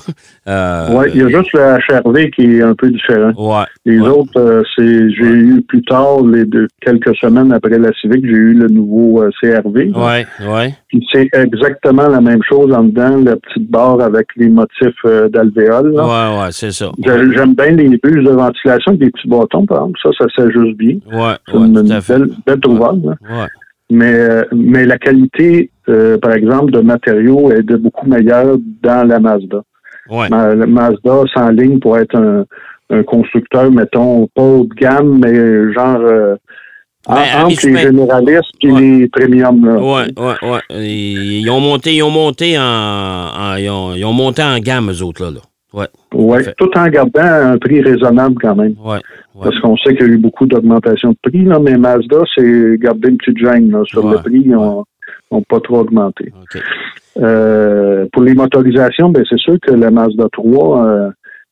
Euh, 0.49 0.91
Ouais, 0.97 1.11
il 1.13 1.21
y 1.21 1.25
a 1.25 1.29
juste 1.29 1.53
le 1.55 1.61
HRV 1.61 2.31
qui 2.31 2.43
est 2.57 2.63
un 2.63 2.75
peu 2.75 2.89
différent. 2.91 3.33
ouais, 3.37 3.65
Les 3.85 3.99
ouais. 4.01 4.09
autres, 4.09 4.39
euh, 4.39 4.63
c'est 4.77 5.11
j'ai 5.11 5.25
eu 5.27 5.63
plus 5.63 5.83
tard, 5.83 6.23
les 6.25 6.45
deux, 6.45 6.69
quelques 6.81 7.15
semaines 7.17 7.53
après 7.53 7.79
la 7.79 7.93
Civic, 8.01 8.25
j'ai 8.25 8.31
eu 8.31 8.55
le 8.55 8.69
nouveau 8.69 9.23
euh, 9.23 9.31
CRV. 9.41 9.91
Ouais, 9.95 10.27
ouais. 10.49 10.75
Puis 10.89 11.05
c'est 11.13 11.29
exactement 11.35 12.07
la 12.09 12.21
même 12.21 12.43
chose 12.49 12.73
en 12.73 12.85
dedans, 12.85 13.17
la 13.25 13.37
petite 13.37 13.69
barre 13.71 14.01
avec 14.01 14.27
les 14.37 14.49
motifs 14.49 15.05
d'alvéoles. 15.31 15.93
là. 15.95 16.05
Ouais, 16.07 16.41
ouais, 16.43 16.49
c'est 16.53 16.71
ça. 16.73 16.91
J'ai- 17.05 17.33
J'aime 17.37 17.55
bien 17.55 17.71
les 17.73 17.89
buses 17.89 18.25
de 18.25 18.31
ventilation 18.31 18.91
avec 18.93 19.01
des 19.01 19.11
petits 19.11 19.29
bâtons, 19.29 19.67
par 19.67 19.79
exemple. 19.79 19.99
Ça, 20.03 20.11
ça 20.19 20.27
s'ajuste 20.37 20.77
bien. 20.77 20.97
Ouais, 21.13 21.35
C'est 21.49 21.57
ouais, 21.57 21.67
une 21.67 21.87
tout 21.87 21.93
à 21.93 22.01
fait. 22.01 22.19
belle, 22.19 22.29
belle 22.47 22.61
trouvaille. 22.61 23.03
Ouais. 23.05 23.47
Mais, 23.91 24.13
euh, 24.13 24.43
mais 24.53 24.85
la 24.85 24.99
qualité, 24.99 25.71
euh, 25.89 26.19
par 26.19 26.33
exemple, 26.33 26.73
de 26.73 26.81
matériaux 26.81 27.53
est 27.53 27.63
de 27.63 27.77
beaucoup 27.77 28.07
meilleure 28.09 28.57
dans 28.83 29.07
la 29.07 29.21
Mazda. 29.21 29.63
Ouais. 30.11 30.29
Ma- 30.29 30.55
la 30.55 30.67
Mazda 30.67 31.23
s'enligne 31.33 31.79
pour 31.79 31.97
être 31.99 32.17
un, 32.17 32.45
un 32.91 33.03
constructeur, 33.05 33.71
mettons, 33.71 34.27
pas 34.35 34.43
haut 34.43 34.65
de 34.65 34.75
gamme, 34.75 35.21
mais 35.23 35.73
genre 35.73 36.01
euh, 36.01 36.35
en- 37.07 37.15
Ben, 37.15 37.45
entre 37.45 37.67
les 37.67 37.77
généralistes 37.79 38.51
et 38.63 38.71
Ouais. 38.73 38.81
les 38.81 39.09
premiums. 39.09 39.65
Là. 39.65 39.75
Ouais, 39.81 40.07
ouais, 40.19 40.51
ouais. 40.51 40.85
Ils 40.85 41.49
ont 41.51 41.61
monté, 41.61 41.95
ils 41.95 42.03
ont 42.03 42.11
monté 42.11 42.59
en, 42.59 42.63
en- 42.63 43.55
ils, 43.57 43.71
ont, 43.71 43.95
ils 43.95 44.05
ont 44.05 44.13
monté 44.13 44.43
en 44.43 44.59
gamme, 44.59 44.91
eux 44.91 45.03
autres, 45.05 45.23
là. 45.25 45.31
là. 45.31 45.41
Ouais, 45.73 45.87
Ouais, 46.15 46.55
tout 46.57 46.71
en 46.77 46.87
gardant 46.89 47.21
un 47.23 47.59
prix 47.59 47.83
raisonnable 47.83 48.37
quand 48.41 48.57
même. 48.57 48.75
ouais, 48.85 48.99
ouais. 49.37 49.45
Parce 49.45 49.59
qu'on 49.61 49.77
sait 49.77 49.95
qu'il 49.95 50.07
y 50.07 50.11
a 50.11 50.13
eu 50.13 50.19
beaucoup 50.19 50.47
d'augmentation 50.47 51.11
de 51.11 51.17
prix, 51.23 51.45
là, 51.45 51.59
mais 51.59 51.77
Mazda, 51.77 52.23
c'est 52.35 52.79
garder 52.79 53.11
une 53.11 53.19
petite 53.19 53.39
gêne 53.39 53.71
là, 53.71 53.83
sur 53.85 54.05
Ouais, 54.05 54.13
le 54.13 54.19
prix, 54.19 54.43
ils 54.45 54.51
n'ont 54.51 54.85
pas 55.49 55.61
trop 55.61 55.81
augmenté. 55.81 56.33
OK. 56.43 56.63
Euh, 57.19 58.07
pour 58.13 58.23
les 58.23 58.35
motorisations, 58.35 59.09
ben 59.09 59.25
c'est 59.29 59.39
sûr 59.39 59.57
que 59.63 59.73
la 59.73 59.91
Mazda 59.91 60.27
3, 60.33 60.87
euh, 60.87 61.11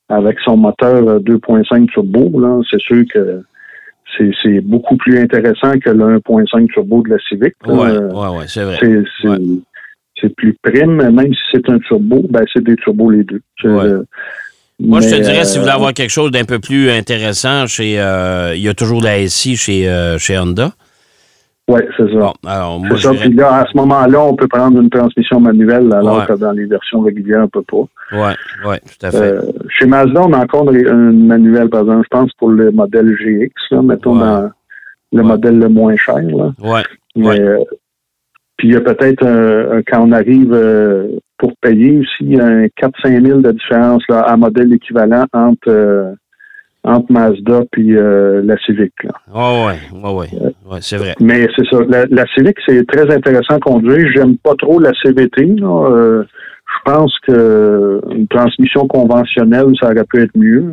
avec 0.08 0.38
son 0.44 0.56
moteur 0.56 1.08
euh, 1.08 1.18
2.5 1.20 1.86
turbo, 1.86 2.38
là, 2.38 2.60
c'est 2.70 2.80
sûr 2.80 3.04
que 3.12 3.42
c'est, 4.18 4.60
beaucoup 4.60 4.96
plus 4.96 5.18
intéressant 5.18 5.72
que 5.78 5.90
le 5.90 6.18
1.5 6.18 6.66
turbo 6.68 7.02
de 7.02 7.10
la 7.10 7.18
Civic. 7.28 7.54
là. 7.66 7.74
Ouais, 7.74 7.90
Euh, 7.90 8.44
c'est 8.46 8.64
vrai. 8.64 8.78
c'est, 10.20 10.34
plus 10.36 10.56
prime, 10.62 10.96
même 10.96 11.34
si 11.34 11.40
c'est 11.52 11.68
un 11.68 11.78
turbo, 11.78 12.22
ben 12.30 12.44
c'est 12.52 12.62
des 12.62 12.76
turbos 12.76 13.10
les 13.10 13.24
deux. 13.24 13.42
Moi, 14.80 15.00
je 15.00 15.08
te 15.10 15.14
dirais, 15.22 15.44
si 15.44 15.56
vous 15.56 15.62
voulez 15.62 15.72
euh, 15.72 15.76
avoir 15.76 15.92
quelque 15.94 16.10
chose 16.10 16.30
d'un 16.32 16.44
peu 16.44 16.58
plus 16.58 16.90
intéressant, 16.90 17.66
chez, 17.66 18.00
euh, 18.00 18.54
il 18.56 18.62
y 18.62 18.68
a 18.68 18.74
toujours 18.74 19.00
la 19.02 19.26
SI 19.28 19.56
chez, 19.56 19.88
euh, 19.88 20.18
chez 20.18 20.36
Honda. 20.38 20.72
Ouais, 21.68 21.86
c'est 21.96 22.08
ça. 22.12 22.18
Bon, 22.18 22.32
alors, 22.44 22.78
moi, 22.80 22.98
ça. 23.00 23.12
Puis 23.14 23.32
là, 23.32 23.60
à 23.60 23.66
ce 23.70 23.76
moment-là, 23.78 24.20
on 24.20 24.34
peut 24.34 24.48
prendre 24.48 24.78
une 24.80 24.90
transmission 24.90 25.40
manuelle, 25.40 25.90
alors 25.94 26.18
Ouais. 26.18 26.26
que 26.26 26.34
dans 26.34 26.50
les 26.52 26.66
versions 26.66 27.00
régulières, 27.00 27.44
on 27.44 27.48
peut 27.48 27.62
pas. 27.62 27.86
Ouais, 28.18 28.34
ouais, 28.68 28.80
tout 28.80 29.06
à 29.06 29.10
fait. 29.10 29.16
Euh, 29.18 29.40
chez 29.78 29.86
Mazda, 29.86 30.20
on 30.22 30.32
a 30.34 30.38
encore 30.42 30.70
une 30.70 31.26
manuelle, 31.26 31.70
par 31.70 31.82
exemple, 31.82 32.02
je 32.04 32.18
pense, 32.18 32.30
pour 32.38 32.50
le 32.50 32.70
modèle 32.70 33.16
GX, 33.18 33.50
là, 33.70 33.80
mettons, 33.80 34.14
Ouais. 34.14 34.20
dans 34.26 34.50
le 35.12 35.22
modèle 35.22 35.58
le 35.58 35.68
moins 35.68 35.96
cher. 35.96 36.16
Là. 36.20 36.52
ouais, 36.60 36.82
Mais, 37.16 37.26
Ouais. 37.28 37.40
euh, 37.40 37.58
puis 38.56 38.68
il 38.68 38.74
y 38.74 38.76
a 38.76 38.80
peut-être, 38.80 39.24
quand 39.90 40.06
on 40.06 40.12
arrive 40.12 40.52
euh, 40.52 41.08
pour 41.38 41.52
payer 41.60 41.98
aussi, 42.00 42.38
un 42.40 42.66
4-5 42.80 43.26
000 43.26 43.40
de 43.40 43.50
différence 43.52 44.02
là, 44.08 44.20
à 44.20 44.36
modèle 44.36 44.72
équivalent 44.72 45.24
entre, 45.32 45.68
euh, 45.68 46.12
entre 46.84 47.10
Mazda 47.12 47.62
puis 47.72 47.96
euh, 47.96 48.42
la 48.44 48.56
Civic. 48.58 48.92
Là. 49.02 49.10
ouais, 49.34 49.72
ouais, 49.92 50.00
ouais, 50.02 50.12
ouais, 50.12 50.52
ouais, 50.70 50.78
c'est 50.80 50.96
vrai. 50.98 51.14
Mais 51.20 51.48
c'est 51.56 51.66
ça. 51.70 51.80
La, 51.88 52.06
la 52.06 52.24
Civic, 52.34 52.56
c'est 52.66 52.86
très 52.86 53.12
intéressant 53.12 53.56
à 53.56 53.60
conduire. 53.60 54.06
J'aime 54.14 54.36
pas 54.38 54.54
trop 54.56 54.78
la 54.78 54.92
CVT. 55.02 55.46
là. 55.58 56.22
Je 56.22 56.90
pense 56.92 57.14
que 57.26 58.00
une 58.10 58.26
transmission 58.28 58.86
conventionnelle, 58.86 59.66
ça 59.80 59.86
aurait 59.90 60.04
pu 60.04 60.22
être 60.22 60.36
mieux. 60.36 60.72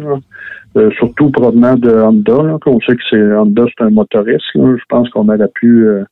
Euh, 0.78 0.90
surtout 0.98 1.30
provenant 1.32 1.76
de 1.76 1.90
Honda. 1.92 2.44
Là. 2.44 2.58
On 2.66 2.80
sait 2.82 2.96
que 2.96 3.02
c'est 3.10 3.22
Honda, 3.34 3.66
c'est 3.68 3.84
un 3.84 3.90
motoriste. 3.90 4.46
là. 4.56 4.76
Je 4.78 4.84
pense 4.88 5.10
qu'on 5.10 5.28
aurait 5.28 5.52
pu. 5.56 5.86
euh, 5.88 6.04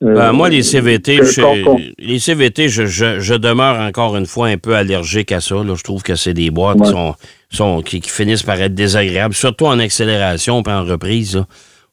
Ben, 0.00 0.32
moi, 0.32 0.48
les 0.48 0.62
CVT, 0.62 1.16
je, 1.24 1.92
les 1.98 2.18
CVT, 2.20 2.68
je, 2.68 2.86
je, 2.86 3.18
je 3.18 3.34
demeure 3.34 3.80
encore 3.80 4.16
une 4.16 4.26
fois 4.26 4.46
un 4.46 4.56
peu 4.56 4.76
allergique 4.76 5.32
à 5.32 5.40
ça. 5.40 5.56
Là. 5.56 5.74
Je 5.74 5.82
trouve 5.82 6.04
que 6.04 6.14
c'est 6.14 6.34
des 6.34 6.50
boîtes 6.50 6.80
qui, 6.80 6.90
sont, 6.90 7.14
sont, 7.50 7.82
qui, 7.82 8.00
qui 8.00 8.10
finissent 8.10 8.44
par 8.44 8.60
être 8.60 8.74
désagréables, 8.74 9.34
surtout 9.34 9.66
en 9.66 9.78
accélération 9.80 10.62
et 10.62 10.70
en 10.70 10.84
reprise. 10.84 11.34
là. 11.36 11.46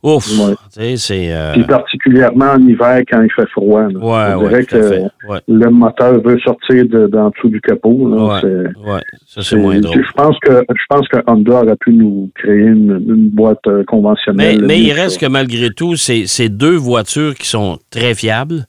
Ouf! 0.06 0.28
Ouais. 0.40 0.96
C'est. 0.98 1.34
euh, 1.34 1.54
Puis 1.54 1.64
particulièrement 1.64 2.52
en 2.52 2.68
hiver 2.68 3.02
quand 3.10 3.22
il 3.24 3.32
fait 3.32 3.48
froid. 3.50 3.88
là. 3.90 4.38
ouais, 4.38 4.64
que. 4.66 5.02
Ouais, 5.28 5.40
le 5.48 5.70
moteur 5.72 6.22
veut 6.22 6.38
sortir 6.46 6.86
de, 6.88 7.08
d'en 7.08 7.30
dessous 7.32 7.50
du 7.50 7.60
capot. 7.60 8.08
là. 8.10 8.42
ouais. 8.44 9.02
Ça, 9.28 9.42
c'est 9.42 9.56
moins 9.56 9.80
drôle. 9.80 10.06
Je 10.06 10.12
pense 10.14 10.38
que 10.42 10.64
je 10.70 10.84
pense 10.90 11.08
que 11.08 11.18
Honda 11.28 11.64
aurait 11.64 11.76
pu 11.78 11.92
nous 11.94 12.30
créer 12.36 12.66
une, 12.68 13.04
une 13.08 13.30
boîte 13.30 13.58
euh, 13.68 13.80
Mais, 13.80 13.86
conventionnelle. 13.86 14.64
mais 14.66 14.80
il 14.80 14.92
reste 14.94 15.20
ça. 15.20 15.26
que 15.26 15.32
malgré 15.32 15.72
tout, 15.72 15.96
c'est 15.96 16.28
c'est 16.28 16.50
deux 16.50 16.76
voitures 16.76 17.34
qui 17.36 17.48
sont 17.48 17.80
très 17.90 18.14
fiables. 18.14 18.66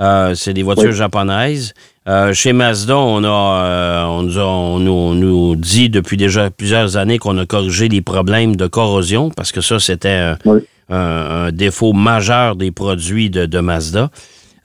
Euh, 0.00 0.34
c'est 0.34 0.54
des 0.54 0.62
voitures 0.62 0.92
japonaises. 0.92 1.74
Euh, 2.08 2.32
chez 2.32 2.52
Mazda, 2.52 2.96
on, 2.96 3.22
a, 3.24 3.28
euh, 3.28 4.04
on, 4.06 4.22
nous 4.22 4.38
a- 4.38 4.46
on 4.46 4.78
nous, 4.78 4.92
on 4.92 5.12
nous 5.14 5.56
dit 5.56 5.90
depuis 5.90 6.16
déjà 6.16 6.50
plusieurs 6.50 6.96
années 6.96 7.18
qu'on 7.18 7.36
a 7.36 7.44
corrigé 7.44 7.88
les 7.88 8.00
problèmes 8.00 8.54
de 8.56 8.66
corrosion 8.68 9.28
parce 9.36 9.50
que 9.52 9.60
ça, 9.60 9.78
c'était 9.80 10.32
Oui. 10.46 10.60
Un- 10.88 11.46
un 11.46 11.52
défaut 11.52 11.92
majeur 11.92 12.56
des 12.56 12.70
produits 12.70 13.30
de, 13.30 13.46
de 13.46 13.60
Mazda. 13.60 14.10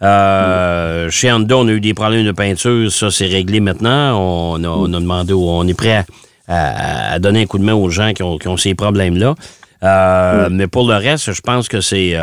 Euh, 0.01 1.09
Chez 1.09 1.31
Honda, 1.31 1.57
on 1.57 1.67
a 1.67 1.71
eu 1.71 1.79
des 1.79 1.93
problèmes 1.93 2.25
de 2.25 2.31
peinture. 2.31 2.91
Ça, 2.91 3.09
c'est 3.09 3.25
réglé 3.27 3.59
maintenant. 3.59 4.17
On 4.19 4.63
a, 4.63 4.67
on 4.67 4.93
a 4.93 4.99
demandé, 4.99 5.33
on 5.33 5.65
est 5.67 5.77
prêt 5.77 6.03
à, 6.47 7.13
à, 7.13 7.19
donner 7.19 7.43
un 7.43 7.45
coup 7.45 7.57
de 7.57 7.63
main 7.63 7.73
aux 7.73 7.89
gens 7.89 8.11
qui 8.13 8.21
ont, 8.23 8.57
ces 8.57 8.75
problèmes-là. 8.75 9.35
Euh, 9.83 10.49
mais 10.51 10.67
pour 10.67 10.87
le 10.87 10.95
reste, 10.95 11.31
je 11.33 11.41
pense 11.41 11.67
que 11.67 11.79
c'est 11.81 12.15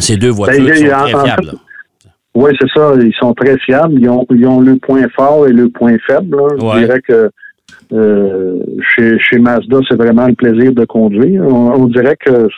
ces 0.00 0.16
deux 0.16 0.30
voitures 0.30 0.64
ben, 0.64 0.72
qui 0.74 0.88
sont 0.88 1.18
très 1.18 1.24
fiables. 1.24 1.52
Oui, 2.34 2.50
c'est 2.60 2.68
ça. 2.74 2.92
Ils 3.00 3.14
sont 3.20 3.34
très 3.34 3.56
fiables. 3.58 3.94
Ils 4.00 4.08
ont, 4.08 4.26
ils 4.30 4.46
ont 4.46 4.60
le 4.60 4.76
point 4.76 5.06
fort 5.14 5.46
et 5.46 5.52
le 5.52 5.68
point 5.68 5.96
faible. 6.06 6.36
Je 6.58 6.78
dirais 6.84 7.00
que 7.02 7.30
chez, 8.96 9.16
chez 9.20 9.38
Mazda, 9.38 9.78
c'est 9.88 9.96
vraiment 9.96 10.26
le 10.26 10.34
plaisir 10.34 10.72
de 10.72 10.84
conduire. 10.84 11.42
on 11.44 11.86
dirait 11.86 12.16
que 12.16 12.48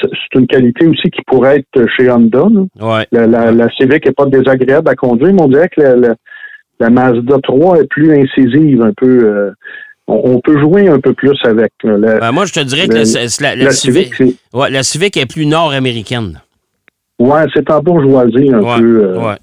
c'est 0.00 0.38
une 0.38 0.46
qualité 0.46 0.86
aussi 0.86 1.10
qui 1.10 1.22
pourrait 1.26 1.58
être 1.58 1.86
chez 1.96 2.10
Honda. 2.10 2.44
La, 3.12 3.26
la, 3.26 3.68
Civic 3.70 4.06
n'est 4.06 4.12
pas 4.12 4.26
désagréable 4.26 4.88
à 4.88 4.94
conduire, 4.94 5.32
mais 5.32 5.42
on 5.42 5.48
dirait 5.48 5.68
que 5.68 5.80
la, 5.80 6.90
Mazda 6.90 7.38
3 7.42 7.80
est 7.80 7.86
plus 7.88 8.12
incisive 8.12 8.82
un 8.82 8.92
peu. 8.96 9.24
Euh, 9.24 9.50
on, 10.08 10.40
peut 10.40 10.58
jouer 10.58 10.88
un 10.88 10.98
peu 10.98 11.14
plus 11.14 11.38
avec. 11.44 11.72
Ben, 11.84 12.32
moi, 12.32 12.44
je 12.44 12.52
te 12.52 12.60
dirais 12.60 12.88
que 12.88 12.94
la, 12.94 13.70
Civic, 13.70 14.12
la 14.52 14.82
Civic 14.82 15.16
est 15.16 15.26
plus 15.26 15.46
nord-américaine. 15.46 16.40
Oui, 17.18 17.38
c'est 17.54 17.70
en 17.70 17.80
bourgeoisie 17.80 18.52
un 18.52 18.78
peu. 18.78 19.36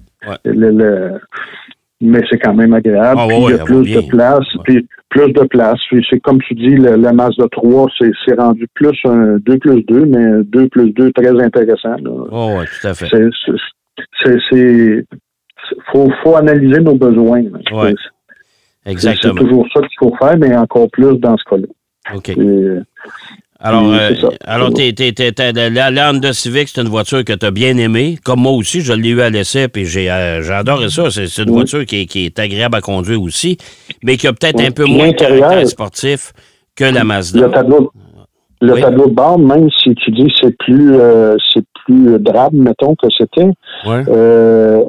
Euh, 0.44 1.18
mais 2.00 2.20
c'est 2.30 2.38
quand 2.38 2.54
même 2.54 2.72
agréable. 2.72 3.20
Ah, 3.20 3.26
il 3.30 3.50
y 3.50 3.52
a 3.52 3.64
plus 3.64 3.92
de 3.92 4.08
place. 4.08 4.46
Puis 4.64 4.86
plus 5.10 5.32
de 5.32 5.42
place. 5.42 5.78
C'est 6.08 6.20
comme 6.20 6.40
tu 6.42 6.54
dis, 6.54 6.76
la, 6.76 6.96
la 6.96 7.12
Mazda 7.12 7.46
3, 7.50 7.88
c'est 7.98 8.38
rendu 8.38 8.66
plus 8.74 8.98
un 9.04 9.36
2 9.38 9.58
plus 9.58 9.82
2, 9.84 10.06
mais 10.06 10.44
2 10.44 10.68
plus 10.68 10.90
2 10.92 11.12
très 11.12 11.42
intéressant. 11.42 11.96
Oh, 12.30 12.56
oui, 12.58 12.64
tout 12.80 12.86
à 12.86 12.94
fait. 12.94 13.08
C'est. 14.24 15.06
Faut, 15.92 16.10
faut 16.22 16.36
analyser 16.36 16.80
nos 16.80 16.94
besoins. 16.94 17.44
Ouais. 17.72 17.94
Exactement. 18.86 19.34
C'est 19.34 19.40
toujours 19.40 19.66
ça 19.72 19.80
qu'il 19.80 19.98
faut 19.98 20.16
faire, 20.16 20.36
mais 20.38 20.56
encore 20.56 20.90
plus 20.90 21.18
dans 21.18 21.36
ce 21.36 21.44
cas-là. 21.44 21.66
OK. 22.16 22.30
Alors, 23.62 23.92
euh, 23.92 24.10
alors 24.46 24.72
t'es, 24.72 24.92
t'es, 24.94 25.52
la, 25.52 26.10
Honda 26.10 26.32
Civic, 26.32 26.68
c'est 26.68 26.80
une 26.80 26.88
voiture 26.88 27.22
que 27.24 27.34
tu 27.34 27.44
as 27.44 27.50
bien 27.50 27.76
aimée. 27.76 28.18
Comme 28.24 28.40
moi 28.40 28.52
aussi, 28.52 28.80
je 28.80 28.94
l'ai 28.94 29.10
eu 29.10 29.20
à 29.20 29.28
l'essai, 29.28 29.68
puis 29.68 29.84
j'ai, 29.84 30.10
euh, 30.10 30.40
adoré 30.50 30.88
ça. 30.88 31.10
C'est, 31.10 31.36
une 31.38 31.50
voiture 31.50 31.84
qui, 31.84 32.06
qui, 32.06 32.24
est 32.24 32.38
agréable 32.38 32.76
à 32.76 32.80
conduire 32.80 33.20
aussi, 33.20 33.58
mais 34.02 34.16
qui 34.16 34.26
a 34.26 34.32
peut-être 34.32 34.60
un 34.60 34.70
peu 34.70 34.86
moins 34.86 35.10
de 35.10 35.16
caractère 35.16 35.68
sportif 35.68 36.32
que 36.74 36.84
la 36.84 37.04
Mazda. 37.04 37.40
Le 37.40 37.50
tableau, 37.50 37.92
le 38.60 38.80
tableau 38.80 39.06
de 39.06 39.14
bord, 39.14 39.38
même 39.38 39.68
si 39.70 39.94
tu 39.94 40.10
dis 40.10 40.32
c'est 40.40 40.56
plus 40.58 40.94
euh, 40.94 41.36
c'est 41.52 41.64
plus 41.86 42.18
drabe, 42.18 42.52
mettons, 42.52 42.94
que 42.94 43.08
c'était. 43.16 43.48
Euh, 43.86 44.84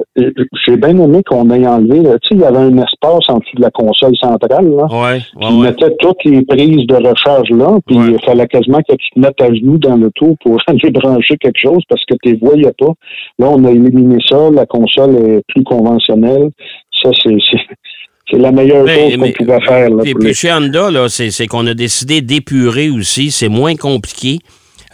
j'ai 0.66 0.76
bien 0.76 0.98
aimé 0.98 1.22
qu'on 1.24 1.50
ait 1.50 1.66
enlevé, 1.66 2.00
tu 2.00 2.06
sais, 2.06 2.18
il 2.32 2.40
y 2.40 2.44
avait 2.44 2.58
un 2.58 2.76
espace 2.76 3.24
en 3.28 3.38
dessous 3.38 3.56
de 3.56 3.62
la 3.62 3.70
console 3.70 4.14
centrale, 4.16 4.70
là. 4.70 4.84
Ouais, 4.84 5.20
qui 5.40 5.58
mettait 5.58 5.96
toutes 6.00 6.24
les 6.24 6.42
prises 6.42 6.86
de 6.86 6.96
recharge 6.96 7.50
là, 7.50 7.78
puis 7.86 7.96
il 7.96 8.18
fallait 8.24 8.46
quasiment 8.46 8.80
que 8.86 8.94
tu 8.94 9.10
te 9.14 9.18
mettes 9.18 9.40
à 9.40 9.52
genoux 9.52 9.78
dans 9.78 9.96
le 9.96 10.10
tour 10.10 10.36
pour 10.42 10.58
aller 10.66 10.90
brancher 10.90 11.36
quelque 11.38 11.58
chose 11.58 11.82
parce 11.88 12.04
que 12.04 12.14
tu 12.22 12.34
ne 12.34 12.38
voyais 12.38 12.72
pas. 12.78 12.92
Là, 13.38 13.48
on 13.48 13.64
a 13.64 13.70
éliminé 13.70 14.18
ça, 14.28 14.50
la 14.50 14.66
console 14.66 15.16
est 15.16 15.42
plus 15.48 15.64
conventionnelle. 15.64 16.50
Ça, 17.02 17.10
c'est 17.22 17.36
c'est 18.30 18.38
la 18.38 18.52
meilleure 18.52 18.86
chose 18.86 19.16
qu'on 19.16 19.32
pouvait 19.32 19.60
faire. 19.60 19.88
et 20.04 20.14
puis 20.14 20.34
chez 20.34 20.52
Honda, 20.52 20.88
c'est 21.08 21.46
qu'on 21.46 21.66
a 21.66 21.74
décidé 21.74 22.20
d'épurer 22.20 22.90
aussi. 22.90 23.30
C'est 23.30 23.48
moins 23.48 23.76
compliqué. 23.76 24.38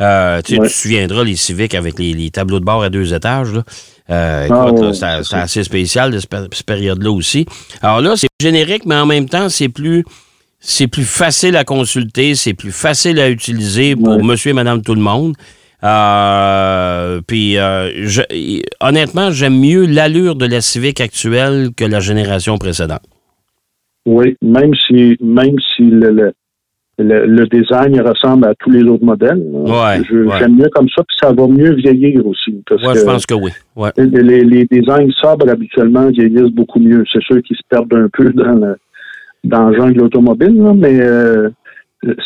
Euh, 0.01 0.41
tu, 0.43 0.59
te 0.59 0.69
souviendras, 0.69 1.25
les 1.25 1.37
Civics 1.37 1.75
avec 1.75 1.99
les, 1.99 2.31
tableaux 2.31 2.61
de 2.61 2.65
bord 2.65 2.83
à 2.83 2.91
deux 2.91 3.15
étages. 3.15 3.53
Euh, 4.11 4.49
ah, 4.51 5.23
c'est 5.25 5.37
assez 5.37 5.65
spécial 5.65 6.13
de 6.13 6.19
cette 6.19 6.63
période-là 6.65 7.11
aussi. 7.11 7.47
Alors 7.83 8.01
là, 8.01 8.15
c'est 8.17 8.29
générique, 8.41 8.87
mais 8.87 8.95
en 8.95 9.07
même 9.07 9.29
temps, 9.29 9.49
c'est 9.49 9.69
plus 9.69 10.05
c'est 10.61 10.89
plus 10.89 11.05
facile 11.05 11.57
à 11.57 11.65
consulter, 11.65 12.35
c'est 12.35 12.55
plus 12.55 12.73
facile 12.73 13.21
à 13.21 13.29
utiliser 13.29 13.95
pour 13.95 14.23
monsieur 14.25 14.51
et 14.51 14.55
madame 14.55 14.83
tout 14.83 14.95
le 14.95 15.01
monde. 15.01 15.35
Euh, 15.85 17.21
puis, 17.27 17.57
honnêtement, 18.81 19.31
j'aime 19.31 19.59
mieux 19.59 19.87
l'allure 19.87 20.35
de 20.35 20.47
la 20.47 20.61
Civic 20.61 21.01
actuelle 21.01 21.71
que 21.77 21.85
la 21.85 22.01
génération 22.01 22.59
précédente. 22.59 23.03
Oui, 24.09 24.37
même 24.41 24.73
si 24.87 25.19
même 25.21 25.57
si 25.77 25.83
le, 25.83 26.33
le, 26.99 27.47
design 27.47 28.00
ressemble 28.00 28.47
à 28.47 28.55
tous 28.59 28.71
les 28.71 28.83
autres 28.85 29.05
modèles. 29.05 29.45
J'aime 30.38 30.57
mieux 30.57 30.71
comme 30.73 30.88
ça, 30.97 31.03
puis 31.05 31.17
ça 31.21 31.31
va 31.31 31.47
mieux 31.47 31.75
vieillir 31.75 32.27
aussi. 32.27 32.62
Oui, 32.71 32.95
je 32.95 33.05
pense 33.05 33.27
que 33.27 33.35
oui. 33.35 33.50
Les, 33.97 34.65
designs 34.65 35.12
sobres, 35.21 35.50
habituellement, 35.50 36.09
vieillissent 36.09 36.55
beaucoup 36.55 36.81
mieux. 36.81 37.05
C'est 37.12 37.23
sûr 37.23 37.43
qu'ils 37.43 37.57
se 37.59 37.62
perdent 37.69 37.93
un 37.93 38.09
peu 38.11 38.33
dans 38.33 38.55
le, 38.55 38.77
dans 39.45 39.69
le 39.69 39.93
de 39.93 39.99
l'automobile, 39.99 40.55
mais 40.75 40.99
euh, 41.00 41.50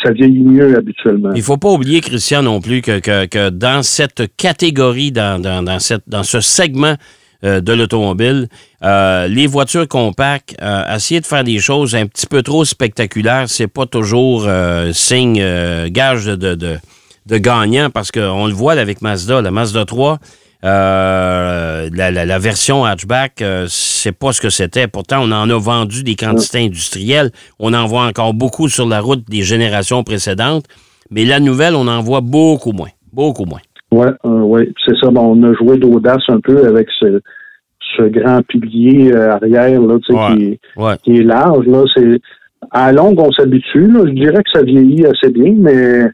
ça 0.05 0.13
vieillit 0.13 0.45
mieux 0.45 0.77
habituellement. 0.77 1.33
Il 1.33 1.39
ne 1.39 1.43
faut 1.43 1.57
pas 1.57 1.73
oublier, 1.73 2.01
Christian, 2.01 2.45
non 2.45 2.61
plus, 2.61 2.81
que, 2.81 3.01
que, 3.27 3.51
dans 3.51 3.83
cette 3.83 4.37
catégorie, 4.37 5.11
dans, 5.11 5.43
dans, 5.43 5.65
dans, 5.65 5.81
cette, 5.81 6.05
dans 6.07 6.23
ce 6.23 6.41
segment 6.41 6.95
euh, 7.45 7.61
de 7.61 7.73
l'automobile. 7.73 8.49
Euh, 8.85 9.27
les 9.27 9.49
voitures 9.49 9.89
compactes, 9.89 10.55
euh, 10.63 10.95
essayer 10.95 11.21
de 11.21 11.27
faire 11.27 11.43
des 11.43 11.59
choses 11.59 11.97
un 11.97 12.07
petit 12.07 12.29
peu 12.29 12.41
trop 12.41 12.65
spectaculaires, 12.65 13.47
c'est 13.49 13.67
pas 13.67 13.85
toujours 13.85 14.49
signe, 14.93 15.43
gage 15.89 16.27
de, 16.27 16.37
de, 16.37 16.79
de, 17.27 17.39
gagnant 17.39 17.91
parce 17.91 18.13
qu'on 18.13 18.47
le 18.47 18.53
voit 18.53 18.75
avec 18.75 19.03
Mazda. 19.03 19.43
La 19.43 19.51
Mazda 19.51 19.85
3, 19.85 20.19
la, 20.63 21.89
la, 21.91 22.39
version 22.39 22.85
hatchback, 22.85 23.43
c'est 23.69 24.13
pas 24.13 24.33
ce 24.33 24.41
que 24.41 24.51
c'était. 24.51 24.87
Pourtant, 24.87 25.23
on 25.23 25.33
en 25.33 25.51
a 25.51 25.59
vendu 25.59 26.05
des 26.05 26.15
quantités 26.15 26.65
industrielles. 26.65 27.33
On 27.59 27.75
en 27.75 27.87
voit 27.87 28.05
encore 28.05 28.35
beaucoup 28.35 28.69
sur 28.69 28.87
la 28.87 29.01
route 29.01 29.29
des 29.29 29.43
générations 29.43 30.05
précédentes. 30.05 30.67
Mais 31.11 31.25
la 31.25 31.41
nouvelle, 31.41 31.75
on 31.75 31.89
en 31.89 32.03
voit 32.03 32.21
beaucoup 32.21 32.73
moins. 32.73 32.91
Beaucoup 33.13 33.47
moins. 33.47 33.61
Oui, 33.93 34.07
euh, 34.25 34.41
ouais, 34.41 34.73
c'est 34.87 34.97
ça. 34.97 35.09
on 35.09 35.43
a 35.43 35.53
joué 35.55 35.77
d'audace 35.77 36.23
un 36.29 36.41
peu 36.41 36.67
avec 36.67 36.89
ce, 36.99 37.21
ce 37.97 38.03
grand 38.05 38.41
pilier 38.43 39.13
euh, 39.13 39.35
arrière 39.35 39.83
là, 39.83 39.99
qui, 39.99 40.59
qui, 41.03 41.17
est 41.19 41.23
large. 41.23 41.67
Là, 41.67 41.85
c'est 41.95 42.19
à 42.71 42.91
longue, 42.91 43.21
on 43.21 43.31
s'habitue. 43.33 43.93
Je 43.95 44.11
dirais 44.13 44.43
que 44.43 44.51
ça 44.55 44.63
vieillit 44.63 45.05
assez 45.05 45.29
bien, 45.29 45.53
mais 45.59 46.11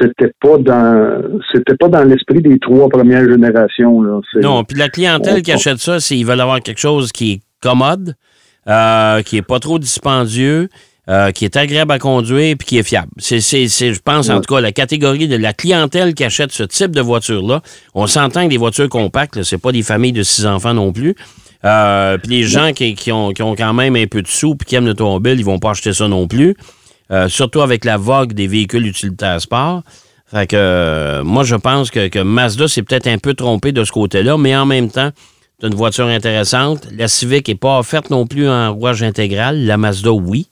c'était 0.00 0.32
pas 0.40 0.58
dans 0.58 1.22
c'était 1.52 1.76
pas 1.76 1.88
dans 1.88 2.02
l'esprit 2.02 2.42
des 2.42 2.58
trois 2.58 2.88
premières 2.88 3.28
générations. 3.30 4.02
Là. 4.02 4.20
Non, 4.42 4.64
puis 4.64 4.76
la 4.76 4.88
clientèle 4.88 5.40
qui 5.42 5.52
achète 5.52 5.78
ça, 5.78 6.00
c'est 6.00 6.16
ils 6.16 6.26
veulent 6.26 6.40
avoir 6.40 6.60
quelque 6.60 6.80
chose 6.80 7.12
qui 7.12 7.32
est 7.32 7.40
commode, 7.62 8.14
euh, 8.68 9.22
qui 9.22 9.36
est 9.36 9.46
pas 9.46 9.60
trop 9.60 9.78
dispendieux. 9.78 10.68
Euh, 11.10 11.32
qui 11.32 11.44
est 11.44 11.54
agréable 11.58 11.92
à 11.92 11.98
conduire 11.98 12.56
puis 12.58 12.66
qui 12.66 12.78
est 12.78 12.82
fiable. 12.82 13.10
C'est, 13.18 13.38
je 13.42 14.00
pense, 14.00 14.30
en 14.30 14.40
tout 14.40 14.54
cas, 14.54 14.62
la 14.62 14.72
catégorie 14.72 15.28
de 15.28 15.36
la 15.36 15.52
clientèle 15.52 16.14
qui 16.14 16.24
achète 16.24 16.50
ce 16.50 16.62
type 16.62 16.92
de 16.92 17.02
voiture-là. 17.02 17.60
On 17.94 18.06
s'entend 18.06 18.46
que 18.46 18.50
les 18.50 18.56
voitures 18.56 18.88
compactes, 18.88 19.42
c'est 19.42 19.58
pas 19.58 19.70
des 19.70 19.82
familles 19.82 20.14
de 20.14 20.22
six 20.22 20.46
enfants 20.46 20.72
non 20.72 20.94
plus. 20.94 21.14
Euh, 21.66 22.16
puis 22.16 22.30
les 22.30 22.44
gens 22.44 22.72
qui, 22.72 23.12
ont, 23.12 23.34
quand 23.36 23.74
même 23.74 23.96
un 23.96 24.06
peu 24.06 24.22
de 24.22 24.26
sous 24.26 24.54
puis 24.54 24.64
qui 24.64 24.76
aiment 24.76 24.86
l'automobile, 24.86 25.38
ils 25.38 25.44
vont 25.44 25.58
pas 25.58 25.72
acheter 25.72 25.92
ça 25.92 26.08
non 26.08 26.26
plus. 26.26 26.56
Euh, 27.10 27.28
surtout 27.28 27.60
avec 27.60 27.84
la 27.84 27.98
vogue 27.98 28.32
des 28.32 28.46
véhicules 28.46 28.86
utilitaires 28.86 29.42
sport. 29.42 29.82
Fait 30.30 30.46
que 30.46 31.20
moi, 31.20 31.44
je 31.44 31.56
pense 31.56 31.90
que, 31.90 32.08
que 32.08 32.20
Mazda 32.20 32.66
s'est 32.66 32.82
peut-être 32.82 33.08
un 33.08 33.18
peu 33.18 33.34
trompé 33.34 33.72
de 33.72 33.84
ce 33.84 33.92
côté-là, 33.92 34.38
mais 34.38 34.56
en 34.56 34.64
même 34.64 34.90
temps, 34.90 35.10
c'est 35.60 35.66
une 35.66 35.74
voiture 35.74 36.06
intéressante. 36.06 36.88
La 36.96 37.08
Civic 37.08 37.48
n'est 37.48 37.56
pas 37.56 37.78
offerte 37.78 38.08
non 38.08 38.26
plus 38.26 38.48
en 38.48 38.72
rouage 38.72 39.02
intégral. 39.02 39.66
La 39.66 39.76
Mazda, 39.76 40.10
oui. 40.12 40.46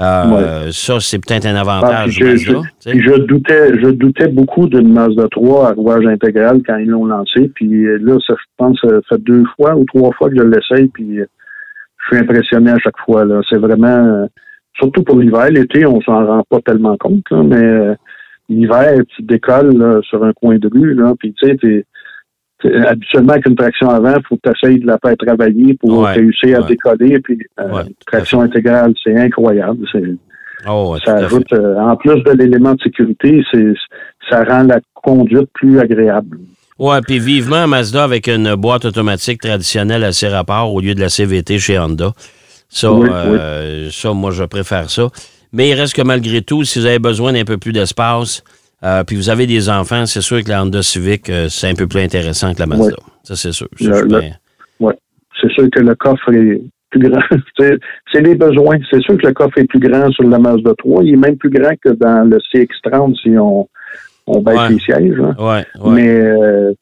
Euh, 0.00 0.70
ça, 0.72 1.00
c'est 1.00 1.18
peut-être 1.18 1.46
un 1.46 1.54
avantage. 1.54 2.18
je, 2.18 2.36
je, 2.36 3.18
doutais, 3.18 3.78
je 3.78 3.90
doutais 3.90 4.28
beaucoup 4.28 4.66
d'une 4.66 4.92
Mazda 4.92 5.28
3 5.30 5.68
à 5.68 5.72
rouage 5.72 6.06
intégral 6.06 6.62
quand 6.66 6.76
ils 6.76 6.88
l'ont 6.88 7.06
lancé. 7.06 7.50
Puis 7.54 7.86
euh, 7.86 7.98
là, 7.98 8.16
ça, 8.26 8.34
je 8.36 8.44
pense, 8.56 8.78
ça 8.82 8.88
fait 9.08 9.22
deux 9.22 9.44
fois 9.56 9.76
ou 9.76 9.84
trois 9.84 10.12
fois 10.12 10.30
que 10.30 10.36
je 10.36 10.42
l'essaye. 10.42 10.88
Puis 10.88 11.20
euh, 11.20 11.26
je 11.98 12.16
suis 12.16 12.24
impressionné 12.24 12.70
à 12.70 12.78
chaque 12.78 12.98
fois. 13.04 13.24
Là. 13.24 13.40
C'est 13.48 13.58
vraiment, 13.58 14.26
surtout 14.74 15.02
pour 15.02 15.18
l'hiver. 15.18 15.50
L'été, 15.50 15.86
on 15.86 16.00
s'en 16.00 16.26
rend 16.26 16.42
pas 16.48 16.60
tellement 16.60 16.96
compte, 16.96 17.30
mais 17.30 17.96
l'hiver, 18.48 19.02
tu 19.14 19.22
décolles 19.22 20.00
sur 20.02 20.24
un 20.24 20.32
coin 20.32 20.58
de 20.58 20.68
rue, 20.72 20.94
là, 20.94 21.12
puis 21.16 21.32
tu 21.34 21.46
sais, 21.48 21.84
habituellement, 22.86 23.32
avec 23.32 23.46
une 23.46 23.56
traction 23.56 23.88
avant, 23.88 24.14
il 24.16 24.22
faut 24.28 24.36
que 24.36 24.50
tu 24.50 24.68
essayes 24.68 24.80
de 24.80 24.86
la 24.86 24.98
faire 24.98 25.16
travailler 25.16 25.74
pour 25.74 26.06
réussir 26.06 26.62
à 26.62 26.66
décoller. 26.66 27.18
Puis, 27.20 27.38
euh, 27.60 27.84
traction 28.06 28.40
intégrale, 28.40 28.94
c'est 29.02 29.16
incroyable. 29.16 29.86
Oh, 30.68 30.96
ça 31.04 31.16
ajoute, 31.16 31.52
euh, 31.52 31.76
en 31.78 31.96
plus 31.96 32.22
de 32.22 32.30
l'élément 32.32 32.74
de 32.74 32.82
sécurité, 32.82 33.42
ça 34.30 34.44
rend 34.44 34.62
la 34.64 34.80
conduite 34.94 35.48
plus 35.54 35.80
agréable. 35.80 36.38
Oui, 36.78 36.96
puis 37.06 37.18
vivement 37.18 37.66
Mazda 37.66 38.04
avec 38.04 38.28
une 38.28 38.54
boîte 38.54 38.84
automatique 38.84 39.40
traditionnelle 39.40 40.04
à 40.04 40.12
ses 40.12 40.28
rapports 40.28 40.72
au 40.72 40.80
lieu 40.80 40.94
de 40.94 41.00
la 41.00 41.08
CVT 41.08 41.58
chez 41.58 41.78
Honda. 41.78 42.12
Ça, 42.68 42.88
euh, 42.88 43.88
ça 43.90 44.12
moi, 44.12 44.30
je 44.30 44.44
préfère 44.44 44.88
ça. 44.88 45.08
Mais 45.52 45.68
il 45.68 45.74
reste 45.74 45.94
que 45.94 46.02
malgré 46.02 46.40
tout, 46.40 46.64
si 46.64 46.78
vous 46.78 46.86
avez 46.86 46.98
besoin 46.98 47.32
d'un 47.32 47.44
peu 47.44 47.58
plus 47.58 47.72
d'espace, 47.72 48.42
euh, 48.84 49.04
puis 49.04 49.16
vous 49.16 49.30
avez 49.30 49.46
des 49.46 49.68
enfants, 49.68 50.06
c'est 50.06 50.20
sûr 50.20 50.42
que 50.42 50.48
la 50.48 50.62
Honda 50.62 50.82
Civic, 50.82 51.28
euh, 51.30 51.48
c'est 51.48 51.68
un 51.68 51.74
peu 51.74 51.86
plus 51.86 52.00
intéressant 52.00 52.52
que 52.54 52.60
la 52.60 52.66
Mazda. 52.66 52.96
Ça, 53.22 53.36
c'est 53.36 53.52
sûr. 53.52 53.68
Oui. 54.80 54.92
C'est 55.40 55.50
sûr 55.52 55.68
que 55.70 55.80
le 55.80 55.94
coffre 55.94 56.32
est 56.32 56.60
plus 56.90 57.00
grand. 57.08 57.20
c'est 58.12 58.20
les 58.20 58.34
besoins. 58.34 58.78
C'est 58.90 59.00
sûr 59.02 59.16
que 59.16 59.26
le 59.26 59.32
coffre 59.32 59.58
est 59.58 59.64
plus 59.64 59.80
grand 59.80 60.10
sur 60.12 60.24
la 60.24 60.38
Mazda 60.38 60.72
3. 60.78 61.04
Il 61.04 61.14
est 61.14 61.16
même 61.16 61.36
plus 61.36 61.50
grand 61.50 61.74
que 61.82 61.90
dans 61.90 62.28
le 62.28 62.38
CX-30 62.52 63.16
si 63.22 63.30
on, 63.38 63.66
on 64.26 64.40
baisse 64.40 64.56
Ouais. 64.58 64.68
les 64.70 64.78
sièges. 64.78 65.18
hein. 65.20 65.34
Ouais. 65.38 65.66
Mais 65.90 66.08
euh, 66.08 66.72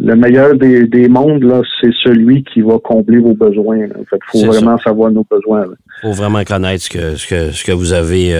le 0.00 0.14
meilleur 0.14 0.54
des, 0.56 0.86
des 0.86 1.08
mondes, 1.08 1.42
là, 1.42 1.62
c'est 1.80 1.90
celui 2.04 2.44
qui 2.44 2.60
va 2.60 2.78
combler 2.78 3.18
vos 3.18 3.34
besoins. 3.34 3.86
là. 3.86 3.94
Fait 4.08 4.18
qu'il 4.30 4.40
C'est 4.40 4.46
faut 4.46 4.52
vraiment 4.52 4.78
savoir 4.78 5.10
nos 5.10 5.24
besoins. 5.28 5.62
là. 5.62 5.72
faut 6.02 6.12
vraiment 6.12 6.44
connaître 6.44 6.84
ce 6.84 6.90
que, 6.90 7.16
ce 7.16 7.26
que, 7.26 7.50
ce 7.50 7.64
que 7.64 7.72
vous 7.72 7.92
avez 7.92 8.32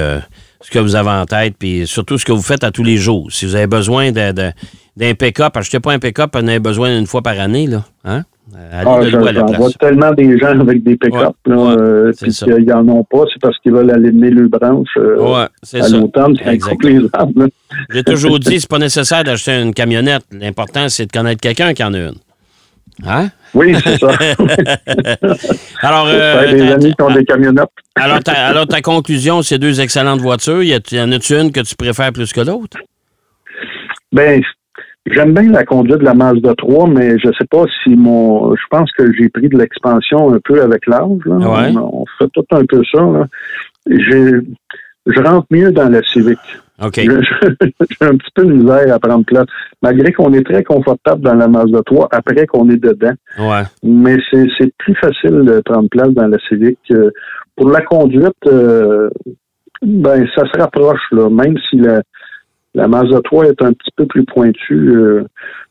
ce 0.61 0.71
que 0.71 0.79
vous 0.79 0.97
avez 0.97 1.11
en 1.11 1.25
tête, 1.25 1.55
puis 1.59 1.87
surtout 1.87 2.19
ce 2.19 2.25
que 2.25 2.33
vous 2.33 2.43
faites 2.43 2.65
à 2.65 2.71
tous 2.71 2.83
les 2.83 2.97
jours. 2.97 3.31
Si 3.31 3.47
vous 3.47 3.55
avez 3.55 3.67
besoin 3.67 4.11
d'un 4.13 5.15
pick-up, 5.15 5.57
achetez 5.57 5.81
pas 5.81 5.93
un 5.93 5.99
pick-up, 5.99 6.35
en 6.35 6.47
avez 6.47 6.59
besoin 6.59 6.99
une 6.99 7.07
fois 7.07 7.23
par 7.23 7.39
année, 7.39 7.67
là. 7.67 7.85
Hein? 8.05 8.25
Allez 8.73 8.91
Ah, 8.91 9.01
de 9.05 9.27
à 9.29 9.33
la 9.33 9.45
place? 9.45 9.59
vois 9.59 9.71
tellement 9.73 10.13
des 10.13 10.39
gens 10.39 10.59
avec 10.59 10.83
des 10.83 10.97
pick-up, 10.97 11.35
Ouais, 11.47 11.55
ouais, 11.55 11.77
euh, 11.79 12.13
puis 12.21 12.31
qu'ils 12.33 12.73
ont 12.73 13.05
pas, 13.05 13.25
c'est 13.33 13.41
parce 13.41 13.59
qu'ils 13.59 13.73
veulent 13.73 13.91
aligner 13.91 14.31
le 14.31 14.49
branche 14.49 14.89
euh, 14.97 15.19
Ouais, 15.19 15.47
c'est 15.63 15.83
à 15.83 15.89
l'automne. 15.89 16.35
J'ai 17.91 18.03
toujours 18.03 18.39
dit, 18.39 18.59
c'est 18.59 18.69
pas 18.69 18.79
nécessaire 18.79 19.23
d'acheter 19.23 19.53
une 19.61 19.75
camionnette. 19.75 20.23
L'important, 20.33 20.89
c'est 20.89 21.07
de 21.07 21.13
connaître 21.13 21.41
quelqu'un 21.41 21.75
qui 21.75 21.85
en 21.85 21.93
a 21.93 21.99
une. 21.99 22.15
Hein? 23.07 23.29
Oui, 23.55 23.75
c'est 23.83 23.99
ça. 23.99 24.09
Alors, 25.83 26.07
euh, 26.09 26.53
des 26.53 26.73
amis 26.73 26.95
qui 26.95 27.03
ont 27.03 27.11
des 27.15 27.25
camionnettes. 27.25 27.69
alors, 27.95 28.21
ta, 28.23 28.33
alors, 28.47 28.67
ta 28.67 28.81
conclusion, 28.81 29.43
c'est 29.43 29.59
deux 29.59 29.81
excellentes 29.81 30.21
voitures. 30.21 30.63
Y, 30.63 30.75
a- 30.75 30.81
y 30.97 31.01
en 31.01 31.13
a-tu 31.13 31.35
une 31.35 31.53
que 31.53 31.61
tu 31.61 31.75
préfères 31.77 32.13
plus 32.13 32.33
que 32.33 32.41
l'autre? 32.41 32.77
Ben, 34.13 34.43
j'aime 35.07 35.33
bien 35.35 35.51
la 35.51 35.65
conduite 35.65 35.99
de 35.99 36.05
la 36.05 36.15
Mazda 36.15 36.55
3, 36.57 36.89
mais 36.89 37.19
je 37.19 37.29
sais 37.39 37.47
pas 37.51 37.65
si 37.85 37.91
mon. 37.91 38.55
Je 38.57 38.63
pense 38.71 38.91
que 38.93 39.13
j'ai 39.17 39.29
pris 39.29 39.49
de 39.49 39.57
l'expansion 39.59 40.35
un 40.35 40.39
peu 40.45 40.61
avec 40.63 40.87
l'âge. 40.87 41.03
Ouais. 41.27 41.73
On, 41.77 42.03
on 42.03 42.05
fait 42.19 42.29
tout 42.35 42.45
un 42.51 42.65
peu 42.65 42.83
ça. 42.93 43.01
là. 43.03 43.27
Je 45.11 45.23
rentre 45.23 45.47
mieux 45.51 45.71
dans 45.73 45.89
la 45.89 46.03
Civic. 46.03 46.39
OK. 46.85 46.95
Je- 46.97 47.03
je- 47.03 47.71
J'ai 48.01 48.07
un 48.07 48.17
petit 48.17 48.31
peu 48.35 48.45
de 48.45 48.53
misère 48.53 48.95
à 48.95 48.99
prendre 48.99 49.25
place. 49.25 49.47
Malgré 49.83 50.13
qu'on 50.13 50.33
est 50.33 50.45
très 50.45 50.63
confortable 50.63 51.23
dans 51.23 51.35
la 51.35 51.49
Mazda 51.49 51.81
3 51.87 52.09
après 52.13 52.47
qu'on 52.47 52.69
est 52.71 52.77
dedans. 52.77 53.15
Ouais. 53.39 53.63
Mais 53.83 54.17
c'est 54.31 54.47
c'est 54.59 54.73
plus 54.79 54.95
facile 54.95 55.45
de 55.45 55.61
prendre 55.65 55.89
place 55.89 56.11
dans 56.11 56.27
la 56.29 56.39
Civic. 56.49 56.79
Euh, 56.93 57.11
Pour 57.57 57.71
la 57.71 57.81
conduite, 57.83 58.47
euh, 58.47 59.11
ben 59.83 60.27
ça 60.37 60.43
se 60.53 60.59
rapproche, 60.61 61.01
là, 61.13 61.29
même 61.29 61.57
si 61.69 61.77
la, 61.79 62.03
la 62.75 62.87
Mazda 62.89 63.21
3 63.25 63.47
est 63.47 63.63
un 63.63 63.73
petit 63.73 63.91
peu 63.97 64.07
plus 64.07 64.25
pointue. 64.25 64.91
euh, 64.95 65.25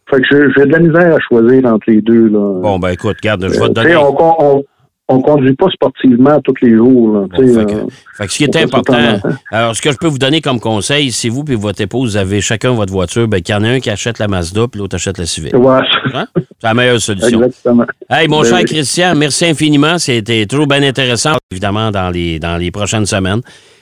fait 0.10 0.22
que 0.22 0.28
j'ai 0.56 0.66
de 0.66 0.72
la 0.72 0.80
misère 0.80 1.16
à 1.16 1.20
choisir 1.20 1.66
entre 1.66 1.90
les 1.90 2.02
deux. 2.02 2.28
Là. 2.30 2.60
Bon, 2.62 2.80
ben 2.80 2.90
écoute, 2.90 3.18
regarde, 3.22 3.44
je 3.44 3.48
vais 3.60 3.62
Euh, 3.64 3.68
te 3.68 3.80
tu 3.80 3.88
donner. 3.88 3.96
on, 3.98 4.16
on, 4.40 4.64
on 5.10 5.22
conduit 5.22 5.54
pas 5.56 5.68
sportivement 5.70 6.40
tous 6.42 6.54
les 6.62 6.76
jours. 6.76 7.14
Là, 7.20 7.28
fait, 7.32 7.66
que, 7.66 7.72
euh, 7.74 7.86
fait 8.18 8.26
que 8.28 8.32
ce 8.34 8.38
qui 8.38 8.44
est 8.44 8.56
important, 8.58 9.20
alors 9.52 9.76
ce 9.76 9.82
que 9.82 9.92
je 9.92 9.98
peux 9.98 10.08
vous 10.08 10.18
donner 10.18 10.42
comme 10.42 10.60
conseil, 10.60 11.12
si 11.12 11.30
vous 11.30 11.46
et 11.50 11.56
votre 11.56 11.80
épouse 11.82 12.18
avez 12.18 12.42
chacun 12.42 12.72
votre 12.74 12.92
voiture, 12.92 13.28
ben 13.28 13.42
qu'il 13.42 13.56
y 13.56 13.58
en 13.58 13.64
a 13.64 13.70
un 13.70 13.80
qui 13.80 13.90
achète 13.90 14.20
la 14.20 14.28
Mazda 14.28 14.68
puis 14.68 14.80
l'autre 14.80 14.96
achète 14.96 15.18
la 15.18 15.26
Civic. 15.26 15.54
ouais, 15.54 15.80
Hein? 16.14 16.28
C'est 16.36 16.46
la 16.68 16.74
meilleure 16.74 17.00
solution. 17.00 17.44
exactement. 17.44 17.86
Hey, 18.10 18.28
mon 18.28 18.42
Ben 18.42 18.50
cher 18.50 18.58
oui. 18.60 18.66
Christian, 18.66 19.16
merci 19.16 19.46
infiniment. 19.46 19.98
C'était 19.98 20.46
toujours 20.46 20.68
bien 20.68 20.84
intéressant, 20.84 21.34
évidemment, 21.52 21.92
dans 21.92 22.10
les, 22.10 22.40
dans 22.40 22.58
les 22.58 22.72
prochaines 22.72 23.06
semaines, 23.06 23.42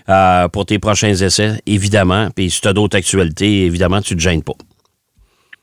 euh, 0.10 0.48
pour 0.50 0.66
tes 0.66 0.78
prochains 0.80 1.10
essais, 1.14 1.54
évidemment. 1.66 2.28
Puis 2.36 2.50
si 2.52 2.62
tu 2.62 2.68
as 2.68 2.74
d'autres 2.74 2.98
actualités, 2.98 3.66
évidemment, 3.66 4.02
tu 4.02 4.14
ne 4.14 4.20
te 4.20 4.24
gênes 4.24 4.44
pas. 4.44 4.54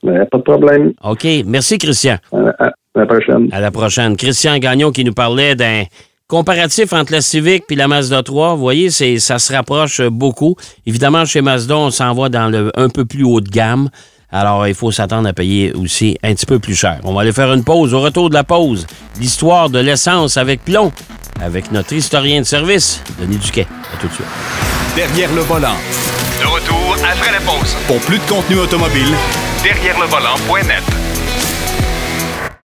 Ben, 0.03 0.25
pas 0.25 0.37
de 0.37 0.43
problème. 0.43 0.91
OK. 1.03 1.25
Merci, 1.45 1.77
Christian. 1.77 2.17
À, 2.33 2.65
à- 2.65 2.71
à 2.95 2.99
la 2.99 3.05
prochaine. 3.05 3.49
À 3.51 3.59
la 3.59 3.71
prochaine. 3.71 4.17
Christian 4.17 4.57
Gagnon 4.57 4.91
qui 4.91 5.03
nous 5.03 5.13
parlait 5.13 5.55
d'un 5.55 5.83
comparatif 6.27 6.93
entre 6.93 7.11
la 7.11 7.21
Civic 7.21 7.65
puis 7.67 7.75
la 7.75 7.87
Mazda 7.87 8.23
3. 8.23 8.55
Vous 8.55 8.61
voyez, 8.61 8.89
c'est, 8.89 9.19
ça 9.19 9.39
se 9.39 9.53
rapproche 9.53 10.01
beaucoup. 10.01 10.55
Évidemment, 10.85 11.25
chez 11.25 11.41
Mazda, 11.41 11.77
on 11.77 11.91
s'en 11.91 12.13
va 12.13 12.29
dans 12.29 12.49
le 12.49 12.71
un 12.75 12.89
peu 12.89 13.05
plus 13.05 13.23
haut 13.23 13.41
de 13.41 13.49
gamme. 13.49 13.89
Alors, 14.31 14.67
il 14.67 14.73
faut 14.73 14.91
s'attendre 14.91 15.29
à 15.29 15.33
payer 15.33 15.73
aussi 15.73 16.17
un 16.23 16.33
petit 16.33 16.47
peu 16.47 16.57
plus 16.57 16.73
cher. 16.75 16.99
On 17.03 17.13
va 17.13 17.21
aller 17.21 17.31
faire 17.31 17.53
une 17.53 17.63
pause. 17.63 17.93
Au 17.93 18.01
retour 18.01 18.29
de 18.29 18.33
la 18.33 18.43
pause, 18.43 18.87
l'histoire 19.19 19.69
de 19.69 19.77
l'essence 19.77 20.37
avec 20.37 20.65
plomb, 20.65 20.91
avec 21.39 21.71
notre 21.71 21.93
historien 21.93 22.39
de 22.39 22.45
service, 22.45 23.03
Denis 23.19 23.37
Duquet. 23.37 23.67
À 23.93 23.97
tout 23.97 24.07
de 24.07 24.13
suite. 24.13 24.25
Derrière 24.95 25.31
le 25.35 25.41
volant. 25.41 25.75
De 26.41 26.47
retour 26.47 26.95
après 27.11 27.31
la 27.31 27.41
pause. 27.41 27.75
Pour 27.85 27.99
plus 27.99 28.17
de 28.17 28.23
contenu 28.23 28.57
automobile, 28.57 29.13
Derrière 29.63 29.99
le 29.99 30.07
volant.net. 30.07 31.12